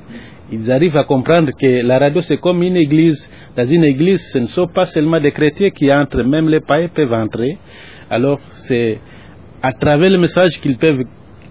ils 0.51 0.71
arrivent 0.71 0.97
à 0.97 1.03
comprendre 1.03 1.51
que 1.59 1.85
la 1.85 1.99
radio 1.99 2.21
c'est 2.21 2.37
comme 2.37 2.63
une 2.63 2.77
église. 2.77 3.29
Dans 3.55 3.63
une 3.67 3.83
église, 3.83 4.21
ce 4.31 4.39
ne 4.39 4.45
sont 4.47 4.67
pas 4.67 4.85
seulement 4.85 5.19
des 5.19 5.31
chrétiens 5.31 5.69
qui 5.69 5.91
entrent, 5.93 6.23
même 6.23 6.47
les 6.49 6.61
païens 6.61 6.89
peuvent 6.93 7.13
entrer. 7.13 7.57
Alors, 8.09 8.39
c'est 8.51 8.97
à 9.61 9.73
travers 9.73 10.09
le 10.09 10.17
message 10.17 10.59
qu'ils 10.61 10.77
peuvent 10.77 11.03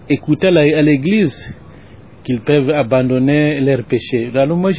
écouter 0.09 0.49
à 0.49 0.83
l'église 0.83 1.57
qu'ils 2.27 2.41
peuvent 2.41 2.71
abandonner 2.71 3.61
leurs 3.61 3.85
péchés. 3.85 4.33
Alors 4.35 4.57
moi, 4.57 4.73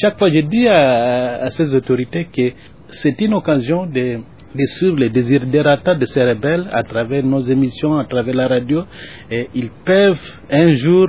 chaque 0.00 0.16
fois, 0.18 0.28
je 0.28 0.38
dis 0.38 0.68
à, 0.68 1.50
ces 1.50 1.74
autorités 1.74 2.28
que 2.34 2.52
c'est 2.90 3.20
une 3.20 3.34
occasion 3.34 3.86
de, 3.86 4.18
de 4.54 4.66
suivre 4.76 4.96
les 4.98 5.10
desiderata 5.10 5.96
de 5.96 6.04
ces 6.04 6.22
rebelles 6.22 6.68
à 6.72 6.84
travers 6.84 7.24
nos 7.24 7.40
émissions, 7.40 7.98
à 7.98 8.04
travers 8.04 8.36
la 8.36 8.46
radio, 8.46 8.84
et 9.28 9.48
ils 9.52 9.70
peuvent 9.84 10.22
un 10.48 10.72
jour 10.74 11.08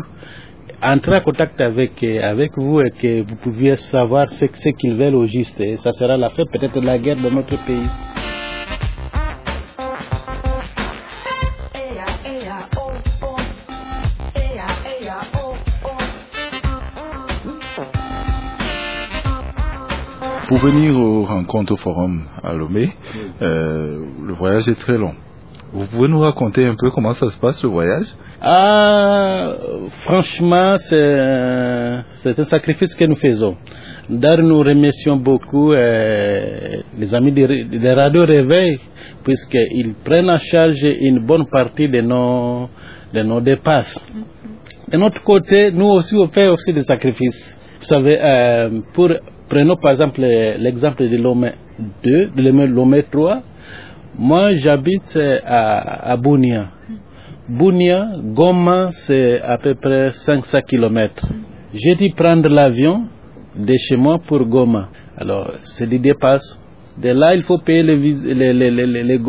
entrer 0.82 1.18
en 1.18 1.22
contact 1.22 1.62
avec, 1.62 1.92
vous 2.58 2.82
et 2.82 2.90
que 2.90 3.22
vous 3.22 3.36
pouviez 3.44 3.76
savoir 3.76 4.28
ce, 4.34 4.46
ce 4.52 4.70
qu'ils 4.70 4.96
veulent 4.96 5.16
au 5.16 5.26
juste. 5.26 5.62
Et 5.62 5.74
ça 5.78 5.92
sera 5.92 6.18
la 6.18 6.30
fin 6.30 6.44
peut-être 6.52 6.82
de 6.82 6.86
la 6.86 6.98
guerre 6.98 7.18
dans 7.18 7.32
notre 7.32 7.64
pays. 7.68 8.23
Pour 20.54 20.70
venir 20.70 20.96
aux 20.96 21.26
rencontres 21.26 21.74
au 21.74 21.78
forum 21.78 22.26
à 22.44 22.54
Lomé, 22.54 22.92
euh, 23.42 24.06
le 24.24 24.34
voyage 24.34 24.70
est 24.70 24.76
très 24.76 25.00
long. 25.00 25.16
Vous 25.74 25.88
pouvez 25.88 26.08
nous 26.08 26.20
raconter 26.20 26.64
un 26.64 26.76
peu 26.80 26.92
comment 26.92 27.16
ça 27.16 27.26
se 27.32 27.40
passe 27.40 27.64
le 27.64 27.70
voyage? 27.70 28.06
Ah, 28.40 29.54
franchement, 30.02 30.76
c'est 30.78 31.20
un, 31.20 32.04
c'est 32.22 32.38
un 32.38 32.44
sacrifice 32.44 32.94
que 32.94 33.04
nous 33.06 33.16
faisons. 33.16 33.58
D'ailleurs, 34.08 34.46
nous 34.46 34.60
remercions 34.60 35.16
beaucoup 35.16 35.74
euh, 35.74 36.84
les 37.00 37.16
amis 37.16 37.32
des 37.32 37.48
de 37.64 37.90
Radio 37.90 38.24
Réveil, 38.24 38.80
puisqu'ils 39.24 39.96
prennent 40.06 40.30
en 40.30 40.38
charge 40.38 40.84
une 40.84 41.26
bonne 41.26 41.48
partie 41.48 41.90
de 41.90 42.02
nos, 42.02 42.70
de 43.12 43.24
nos 43.24 43.42
dépenses. 43.42 44.00
De 44.88 44.98
notre 44.98 45.24
côté, 45.24 45.72
nous 45.72 45.88
aussi, 45.88 46.16
on 46.16 46.28
fait 46.28 46.48
aussi 46.48 46.72
des 46.74 46.84
sacrifices. 46.84 47.60
Vous 47.80 47.86
savez, 47.86 48.20
euh, 48.22 48.82
pour, 48.94 49.10
prenons 49.54 49.76
par 49.76 49.92
exemple 49.92 50.22
l'exemple 50.22 51.08
de 51.08 51.16
Lomé 51.16 51.52
2, 52.04 52.32
de 52.36 52.42
Lomé 52.42 52.66
Lomé 52.66 53.04
3. 53.04 53.44
Moi, 54.18 54.54
j'habite 54.54 55.16
euh, 55.16 55.40
à, 55.46 56.18
Bounia. 56.18 56.70
Bounia, 57.48 58.08
Goma, 58.34 58.88
c'est 58.90 59.40
à 59.42 59.58
peu 59.60 59.76
près 59.76 60.10
500 60.10 60.60
km. 60.68 61.28
J'ai 61.74 61.94
dû 61.96 62.10
prendre 62.16 62.50
l'avion 62.50 63.06
de 63.56 63.74
chez 63.76 63.96
moi 63.96 64.18
pour 64.28 64.44
Goma. 64.46 64.90
Alors, 65.18 65.52
c'est 65.62 65.88
des 65.88 66.00
dépasses. 66.00 66.60
De 66.98 67.10
là, 67.10 67.36
il 67.36 67.44
faut 67.44 67.60
payer 67.60 67.84
les, 67.84 68.54
les. 68.54 69.20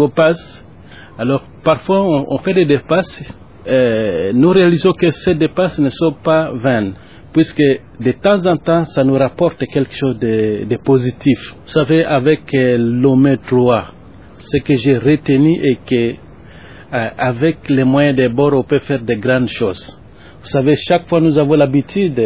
Alors, 1.19 1.45
parfois, 1.63 2.03
on, 2.03 2.27
on 2.31 2.39
fait 2.39 2.55
des 2.55 2.67
dépasses. 2.67 3.39
Euh, 3.67 4.33
nous 4.35 4.51
réalisons 4.51 4.93
que 4.93 5.11
ces 5.11 5.35
dépasses 5.35 5.79
ne 5.79 5.89
sont 5.89 6.13
pas 6.13 6.53
vaines, 6.53 6.95
puisque 7.35 7.61
de 8.01 8.13
temps 8.13 8.47
en 8.47 8.57
temps, 8.57 8.85
ça 8.85 9.05
nous 9.05 9.19
rapporte 9.19 9.63
quelque 9.67 9.93
chose 9.95 10.19
de, 10.19 10.65
de 10.65 10.77
positif. 10.77 11.39
Vous 11.65 11.71
savez, 11.71 12.03
avec 12.05 12.43
euh, 12.55 12.79
l'OME 12.79 13.37
3, 13.47 13.85
ce 14.39 14.57
que 14.67 14.75
j'ai 14.75 14.97
retenu 14.97 15.61
est 15.63 15.79
que 15.85 16.15
euh, 16.95 17.09
avec 17.19 17.69
les 17.69 17.85
moyens 17.85 18.17
de 18.17 18.29
bord, 18.29 18.55
on 18.55 18.63
peut 18.63 18.79
faire 18.79 19.03
de 19.03 19.15
grandes 19.15 19.49
choses. 19.49 20.01
Vous 20.41 20.49
savez, 20.49 20.75
chaque 20.77 21.07
fois 21.09 21.21
nous 21.21 21.37
avons 21.39 21.55
l'habitude 21.57 22.19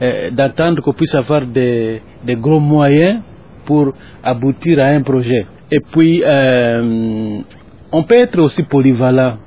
euh, 0.00 0.30
d'entendre 0.30 0.80
qu'on 0.82 0.92
puisse 0.94 1.14
avoir 1.14 1.46
des, 1.46 2.00
des 2.24 2.36
gros 2.36 2.60
moyens 2.60 3.20
pour 3.66 3.92
aboutir 4.22 4.78
à 4.80 4.86
un 4.86 5.02
projet. 5.02 5.46
Et 5.70 5.80
puis, 5.92 6.22
euh, 6.24 7.40
on 7.92 8.02
peut 8.04 8.16
être 8.16 8.38
aussi 8.40 8.62
polyvalent. 8.64 9.38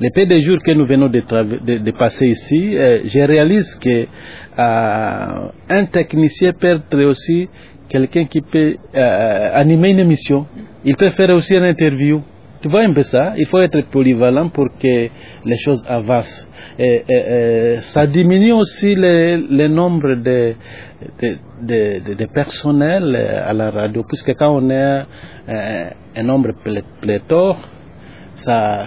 Les 0.00 0.10
peu 0.10 0.26
des 0.26 0.40
jours 0.40 0.58
que 0.64 0.70
nous 0.72 0.86
venons 0.86 1.08
de, 1.08 1.20
de- 1.66 1.78
de 1.78 1.90
passer 1.90 2.28
ici, 2.28 2.76
euh, 2.76 3.00
je 3.04 3.20
réalise 3.20 3.74
que 3.76 4.06
euh, 4.58 5.48
un 5.68 5.84
technicien 5.86 6.52
peut 6.52 6.66
être 6.66 7.04
aussi 7.04 7.48
quelqu'un 7.88 8.24
qui 8.24 8.40
peut 8.40 8.76
euh, 8.94 9.50
animer 9.54 9.90
une 9.90 10.00
émission. 10.00 10.46
Il 10.84 10.96
peut 10.96 11.10
faire 11.10 11.30
aussi 11.30 11.54
une 11.54 11.64
interview. 11.64 12.22
Tu 12.60 12.68
vois 12.68 12.80
un 12.80 12.92
peu 12.92 13.02
ça? 13.02 13.34
Il 13.36 13.46
faut 13.46 13.60
être 13.60 13.82
polyvalent 13.88 14.48
pour 14.48 14.66
que 14.78 15.08
les 15.44 15.56
choses 15.58 15.84
avancent. 15.88 16.48
Et, 16.76 17.76
ça 17.78 18.06
diminue 18.06 18.52
aussi 18.52 18.94
le, 18.96 19.68
nombre 19.68 20.16
de, 20.16 20.54
de, 21.62 22.26
personnel 22.26 23.14
à 23.14 23.52
la 23.52 23.70
radio, 23.70 24.02
puisque 24.02 24.34
quand 24.34 24.56
on 24.56 24.70
est 24.70 25.02
euh, 25.48 25.90
un 26.16 26.22
nombre 26.24 26.50
plé- 26.64 26.82
pléthore, 27.00 27.58
ça, 28.34 28.86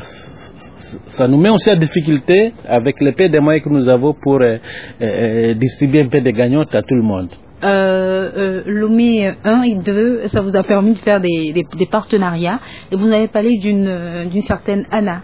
ça 1.08 1.28
nous 1.28 1.38
met 1.38 1.50
aussi 1.50 1.70
en 1.72 1.76
difficulté 1.76 2.54
avec 2.68 3.00
le 3.02 3.12
peu 3.14 3.30
de 3.30 3.40
moyens 3.40 3.64
que 3.66 3.70
nous 3.70 3.90
avons 3.90 4.14
pour 4.14 4.42
euh, 4.42 4.58
euh, 5.02 5.54
distribuer 5.56 6.02
un 6.02 6.08
peu 6.10 6.22
de 6.22 6.30
gagnantes 6.32 6.74
à 6.74 6.82
tout 6.82 6.96
le 6.96 7.02
monde. 7.04 7.30
Euh, 7.64 8.32
euh, 8.38 8.64
Lomé 8.66 9.32
1 9.44 9.62
et 9.64 9.76
2, 9.76 10.28
ça 10.30 10.42
vous 10.42 10.56
a 10.56 10.64
permis 10.64 10.94
de 10.94 10.98
faire 11.00 11.20
des, 11.22 11.52
des, 11.54 11.64
des 11.78 11.86
partenariats. 11.86 12.60
Et 12.92 12.96
vous 12.96 13.08
avez 13.12 13.28
parlé 13.28 13.58
d'une 13.60 13.88
euh, 13.88 14.42
certaine 14.48 14.86
Anna. 14.92 15.22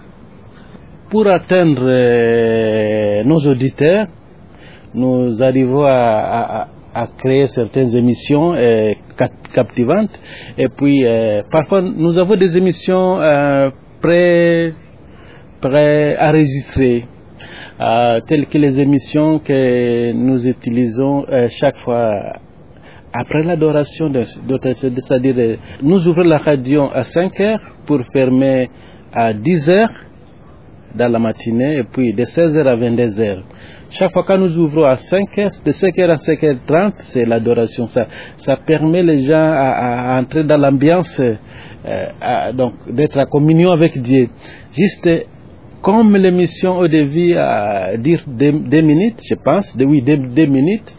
Pour 1.10 1.26
atteindre 1.28 1.82
euh, 1.84 3.24
nos 3.24 3.40
auditeurs, 3.40 4.08
nous 4.94 5.42
arrivons 5.42 5.84
à, 5.84 5.90
à- 5.92 6.62
à- 6.62 6.68
à 6.94 7.08
créer 7.18 7.46
certaines 7.48 7.96
émissions 7.96 8.54
cap- 9.18 9.32
captivantes. 9.54 10.20
Et 10.58 10.68
puis, 10.68 11.04
parfois, 11.52 11.82
nous 11.82 12.18
avons 12.18 12.36
des 12.36 12.58
émissions 12.58 13.20
euh, 13.22 13.70
enregistrer, 15.64 17.06
euh, 17.80 18.20
telles 18.22 18.48
que 18.48 18.58
les 18.58 18.80
émissions 18.80 19.40
que 19.40 20.12
nous 20.14 20.48
utilisons 20.48 21.26
euh, 21.30 21.48
chaque 21.50 21.78
fois 21.78 22.12
après 23.14 23.44
l'adoration, 23.44 24.12
c'est-à-dire 24.14 25.36
euh, 25.38 25.56
nous 25.82 26.08
ouvrons 26.08 26.24
la 26.24 26.38
radio 26.38 26.90
à 26.94 27.04
5 27.04 27.40
heures 27.40 27.62
pour 27.86 28.02
fermer 28.12 28.70
à 29.14 29.34
10h 29.34 29.88
dans 30.96 31.08
la 31.12 31.20
matinée 31.20 31.78
et 31.78 31.84
puis 31.84 32.14
de 32.14 32.24
16h 32.24 32.66
à 32.68 32.76
22h. 32.76 33.42
Chaque 33.90 34.12
fois 34.12 34.24
que 34.24 34.34
nous 34.34 34.58
ouvrons 34.58 34.84
à 34.86 34.96
5h, 34.96 35.64
de 35.64 35.72
5h 35.72 36.10
à 36.10 36.16
5h30, 36.16 36.94
c'est 37.00 37.26
l'adoration. 37.26 37.86
Ça, 37.88 38.08
ça 38.38 38.58
permet 38.58 39.04
les 39.04 39.20
gens 39.20 39.52
à, 39.52 40.16
à 40.16 40.20
entrer 40.20 40.44
dans 40.44 40.58
l'ambiance, 40.58 41.22
euh, 41.22 42.52
donc 42.54 42.74
d'être 42.92 43.18
en 43.18 43.26
communion 43.26 43.72
avec 43.72 43.98
Dieu. 44.02 44.30
Juste 44.72 45.10
comme 45.88 46.18
l'émission 46.18 46.80
au 46.80 46.88
début 46.90 47.34
à 47.38 47.96
dire 47.96 48.22
deux, 48.28 48.52
deux 48.52 48.82
minutes, 48.82 49.22
je 49.26 49.36
pense, 49.36 49.74
de, 49.78 49.86
oui, 49.86 50.02
deux, 50.02 50.18
deux 50.18 50.46
minutes, 50.46 50.94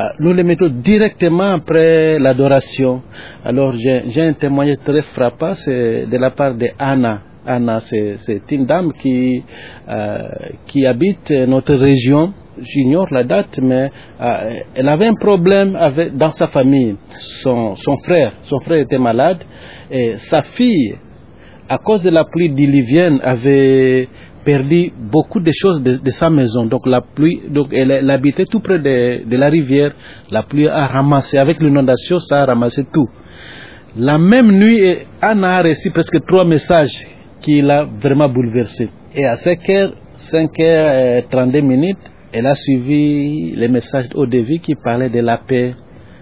euh, 0.00 0.04
nous 0.20 0.32
les 0.32 0.44
mettons 0.44 0.68
directement 0.68 1.54
après 1.54 2.20
l'adoration. 2.20 3.02
Alors 3.44 3.72
j'ai 3.72 4.22
un 4.22 4.32
témoignage 4.34 4.76
très 4.84 5.02
frappant, 5.02 5.54
c'est 5.54 6.06
de 6.06 6.16
la 6.16 6.30
part 6.30 6.54
de 6.54 6.68
Anna. 6.78 7.22
Anna, 7.44 7.80
c'est 7.80 8.52
une 8.52 8.64
dame 8.64 8.92
qui, 8.92 9.42
euh, 9.88 10.28
qui 10.68 10.86
habite 10.86 11.32
notre 11.32 11.74
région. 11.74 12.32
J'ignore 12.56 13.08
la 13.10 13.24
date, 13.24 13.58
mais 13.60 13.90
euh, 14.20 14.60
elle 14.76 14.88
avait 14.88 15.08
un 15.08 15.14
problème 15.14 15.76
dans 16.14 16.30
sa 16.30 16.46
famille. 16.46 16.94
Son, 17.42 17.74
son 17.74 17.96
frère, 18.04 18.34
son 18.42 18.60
frère 18.60 18.82
était 18.82 18.98
malade 18.98 19.42
et 19.90 20.12
sa 20.18 20.42
fille, 20.42 20.94
à 21.68 21.78
cause 21.78 22.02
de 22.02 22.10
la 22.10 22.24
pluie 22.24 22.50
diluvienne, 22.50 23.20
avait 23.22 24.08
perdu 24.44 24.92
beaucoup 24.98 25.40
de 25.40 25.50
choses 25.52 25.82
de, 25.82 26.10
sa 26.10 26.28
maison. 26.30 26.66
Donc 26.66 26.86
la 26.86 27.00
pluie, 27.00 27.42
donc 27.48 27.68
elle, 27.72 28.10
habitait 28.10 28.44
tout 28.44 28.60
près 28.60 28.78
de, 28.78 29.36
la 29.36 29.48
rivière. 29.48 29.92
La 30.30 30.42
pluie 30.42 30.68
a 30.68 30.86
ramassé, 30.86 31.38
avec 31.38 31.60
l'inondation, 31.62 32.18
ça 32.18 32.42
a 32.42 32.46
ramassé 32.46 32.84
tout. 32.92 33.08
La 33.96 34.18
même 34.18 34.50
nuit, 34.52 34.98
Anna 35.22 35.58
a 35.58 35.62
reçu 35.62 35.90
presque 35.90 36.24
trois 36.26 36.44
messages 36.44 37.06
qui 37.40 37.62
l'a 37.62 37.84
vraiment 37.84 38.28
bouleversé. 38.28 38.88
Et 39.14 39.24
à 39.24 39.34
5h, 39.34 39.92
5h32 40.18 41.62
minutes, 41.62 41.98
elle 42.32 42.46
a 42.46 42.54
suivi 42.54 43.54
les 43.54 43.68
messages 43.68 44.08
au 44.14 44.26
qui 44.26 44.74
parlaient 44.74 45.10
de 45.10 45.20
la 45.20 45.38
paix. 45.38 45.74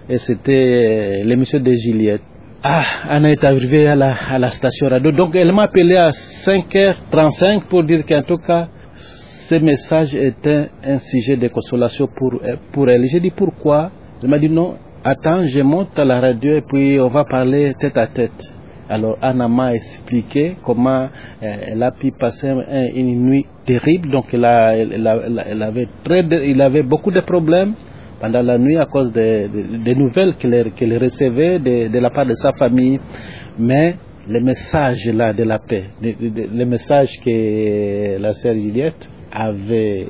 Et 0.08 0.18
c'était 0.18 1.22
euh, 1.22 1.24
l'émission 1.24 1.58
de 1.60 1.72
Juliette. 1.72 2.22
Ah, 2.64 2.84
Anna 3.08 3.30
est 3.32 3.42
arrivée 3.42 3.88
à 3.88 3.96
la, 3.96 4.50
station 4.50 4.88
radio. 4.88 5.10
Donc 5.10 5.34
elle 5.34 5.52
m'a 5.52 5.64
appelé 5.64 5.96
à 5.96 6.10
5h35 6.10 7.64
pour 7.68 7.82
dire 7.82 8.06
qu'en 8.06 8.22
tout 8.22 8.38
cas, 8.38 8.68
ce 8.94 9.56
message 9.56 10.14
était 10.14 10.68
un 10.84 10.98
sujet 10.98 11.36
de 11.36 11.48
consolation 11.48 12.06
pour, 12.06 12.40
pour 12.72 12.88
elle. 12.88 13.04
J'ai 13.06 13.18
dit 13.18 13.32
pourquoi? 13.32 13.90
Elle 14.22 14.28
m'a 14.28 14.38
dit 14.38 14.48
non, 14.48 14.76
attends, 15.02 15.42
je 15.42 15.60
monte 15.60 15.98
à 15.98 16.04
la 16.04 16.20
radio 16.20 16.54
et 16.54 16.60
puis 16.60 17.00
on 17.00 17.08
va 17.08 17.24
parler 17.24 17.74
tête 17.80 17.96
à 17.96 18.06
tête. 18.06 18.56
Alors 18.88 19.18
Anna 19.20 19.48
m'a 19.48 19.74
expliqué 19.74 20.56
comment 20.62 21.08
euh, 21.42 21.56
elle 21.66 21.82
a 21.82 21.90
pu 21.90 22.12
passer 22.12 22.48
un- 22.48 22.62
une 22.94 23.22
nuit 23.28 23.46
terrible. 23.64 24.08
Donc 24.12 24.26
elle, 24.32 24.44
elle, 24.44 25.62
avait 25.62 25.88
très, 26.04 26.20
il 26.20 26.60
avait 26.60 26.82
beaucoup 26.84 27.10
de 27.10 27.20
problèmes 27.20 27.74
pendant 28.22 28.40
la 28.40 28.56
nuit 28.56 28.76
à 28.78 28.86
cause 28.86 29.12
des 29.12 29.48
de, 29.48 29.82
des 29.82 29.96
nouvelles 29.96 30.36
qu'elle 30.36 30.70
qu'elle 30.76 30.96
recevait 30.96 31.58
de, 31.58 31.98
la 31.98 32.08
part 32.08 32.24
de 32.24 32.34
sa 32.34 32.52
famille. 32.52 33.00
Mais 33.58 33.96
le 34.28 34.38
message 34.38 35.10
là 35.12 35.32
de 35.32 35.42
la 35.42 35.58
paix, 35.58 35.86
le 36.00 36.64
message 36.64 37.18
que 37.24 38.18
la 38.18 38.32
sœur 38.32 38.54
Juliette 38.54 39.10
avait 39.32 40.06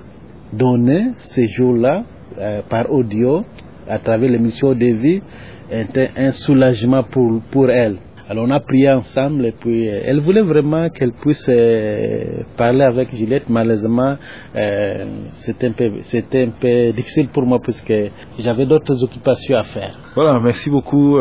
donné 0.52 1.12
ce 1.16 1.46
jour-là 1.46 2.04
euh, 2.38 2.60
par 2.68 2.92
audio 2.92 3.44
à 3.88 3.98
travers 3.98 4.30
l'émission 4.30 4.74
de 4.74 4.90
vie 4.92 5.22
était 5.70 6.10
un 6.14 6.32
soulagement 6.32 7.04
pour, 7.04 7.40
pour 7.50 7.70
elle. 7.70 7.96
Alors 8.28 8.44
on 8.46 8.50
a 8.50 8.60
prié 8.60 8.90
ensemble 8.90 9.44
et 9.46 9.52
puis 9.52 9.88
euh, 9.88 10.00
elle 10.04 10.20
voulait 10.20 10.42
vraiment 10.42 10.88
qu'elle 10.90 11.12
puisse 11.12 11.46
euh, 11.48 12.42
parler 12.56 12.82
avec 12.84 13.14
Juliette. 13.14 13.48
Malheureusement, 13.48 14.16
euh, 14.54 15.04
c'était 15.32 15.66
un, 15.68 15.72
peu- 15.72 15.92
un 16.34 16.50
peu 16.60 16.92
difficile 16.92 17.28
pour 17.28 17.44
moi 17.44 17.58
puisque 17.60 17.92
j'avais 18.38 18.66
d'autres 18.66 19.02
occupations 19.02 19.56
à 19.58 19.64
faire. 19.64 19.98
Voilà, 20.14 20.38
merci 20.40 20.70
beaucoup 20.70 21.18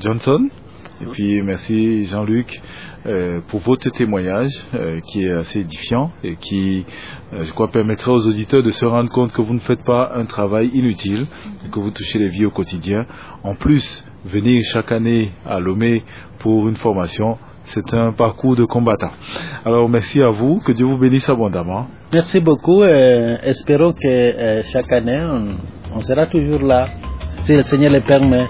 Johnson. 0.00 0.48
Et 1.02 1.06
puis 1.06 1.42
merci 1.42 2.06
Jean-Luc 2.06 2.60
euh, 3.06 3.40
pour 3.48 3.60
votre 3.60 3.90
témoignage 3.90 4.52
euh, 4.74 5.00
qui 5.00 5.24
est 5.24 5.32
assez 5.32 5.60
édifiant 5.60 6.12
et 6.22 6.36
qui, 6.36 6.86
euh, 7.32 7.44
je 7.44 7.52
crois, 7.52 7.68
permettra 7.68 8.12
aux 8.12 8.26
auditeurs 8.26 8.62
de 8.62 8.70
se 8.70 8.84
rendre 8.84 9.10
compte 9.10 9.32
que 9.32 9.42
vous 9.42 9.54
ne 9.54 9.58
faites 9.58 9.82
pas 9.82 10.12
un 10.14 10.24
travail 10.24 10.70
inutile, 10.72 11.26
et 11.66 11.70
que 11.70 11.80
vous 11.80 11.90
touchez 11.90 12.18
les 12.18 12.28
vies 12.28 12.46
au 12.46 12.50
quotidien. 12.50 13.06
En 13.42 13.54
plus, 13.56 14.04
venir 14.24 14.62
chaque 14.72 14.92
année 14.92 15.32
à 15.44 15.58
Lomé 15.58 16.04
pour 16.38 16.68
une 16.68 16.76
formation, 16.76 17.38
c'est 17.64 17.92
un 17.92 18.12
parcours 18.12 18.56
de 18.56 18.64
combattant. 18.64 19.12
Alors 19.64 19.88
merci 19.88 20.22
à 20.22 20.30
vous, 20.30 20.60
que 20.60 20.72
Dieu 20.72 20.86
vous 20.86 20.98
bénisse 20.98 21.28
abondamment. 21.28 21.88
Merci 22.12 22.40
beaucoup. 22.40 22.82
euh, 22.82 23.36
espérons 23.42 23.92
que 23.92 24.62
chaque 24.72 24.92
année, 24.92 25.20
on, 25.20 25.96
on 25.96 26.00
sera 26.00 26.26
toujours 26.26 26.62
là, 26.62 26.86
si 27.42 27.52
le 27.54 27.62
Seigneur 27.62 27.92
le 27.92 28.00
permet. 28.00 28.46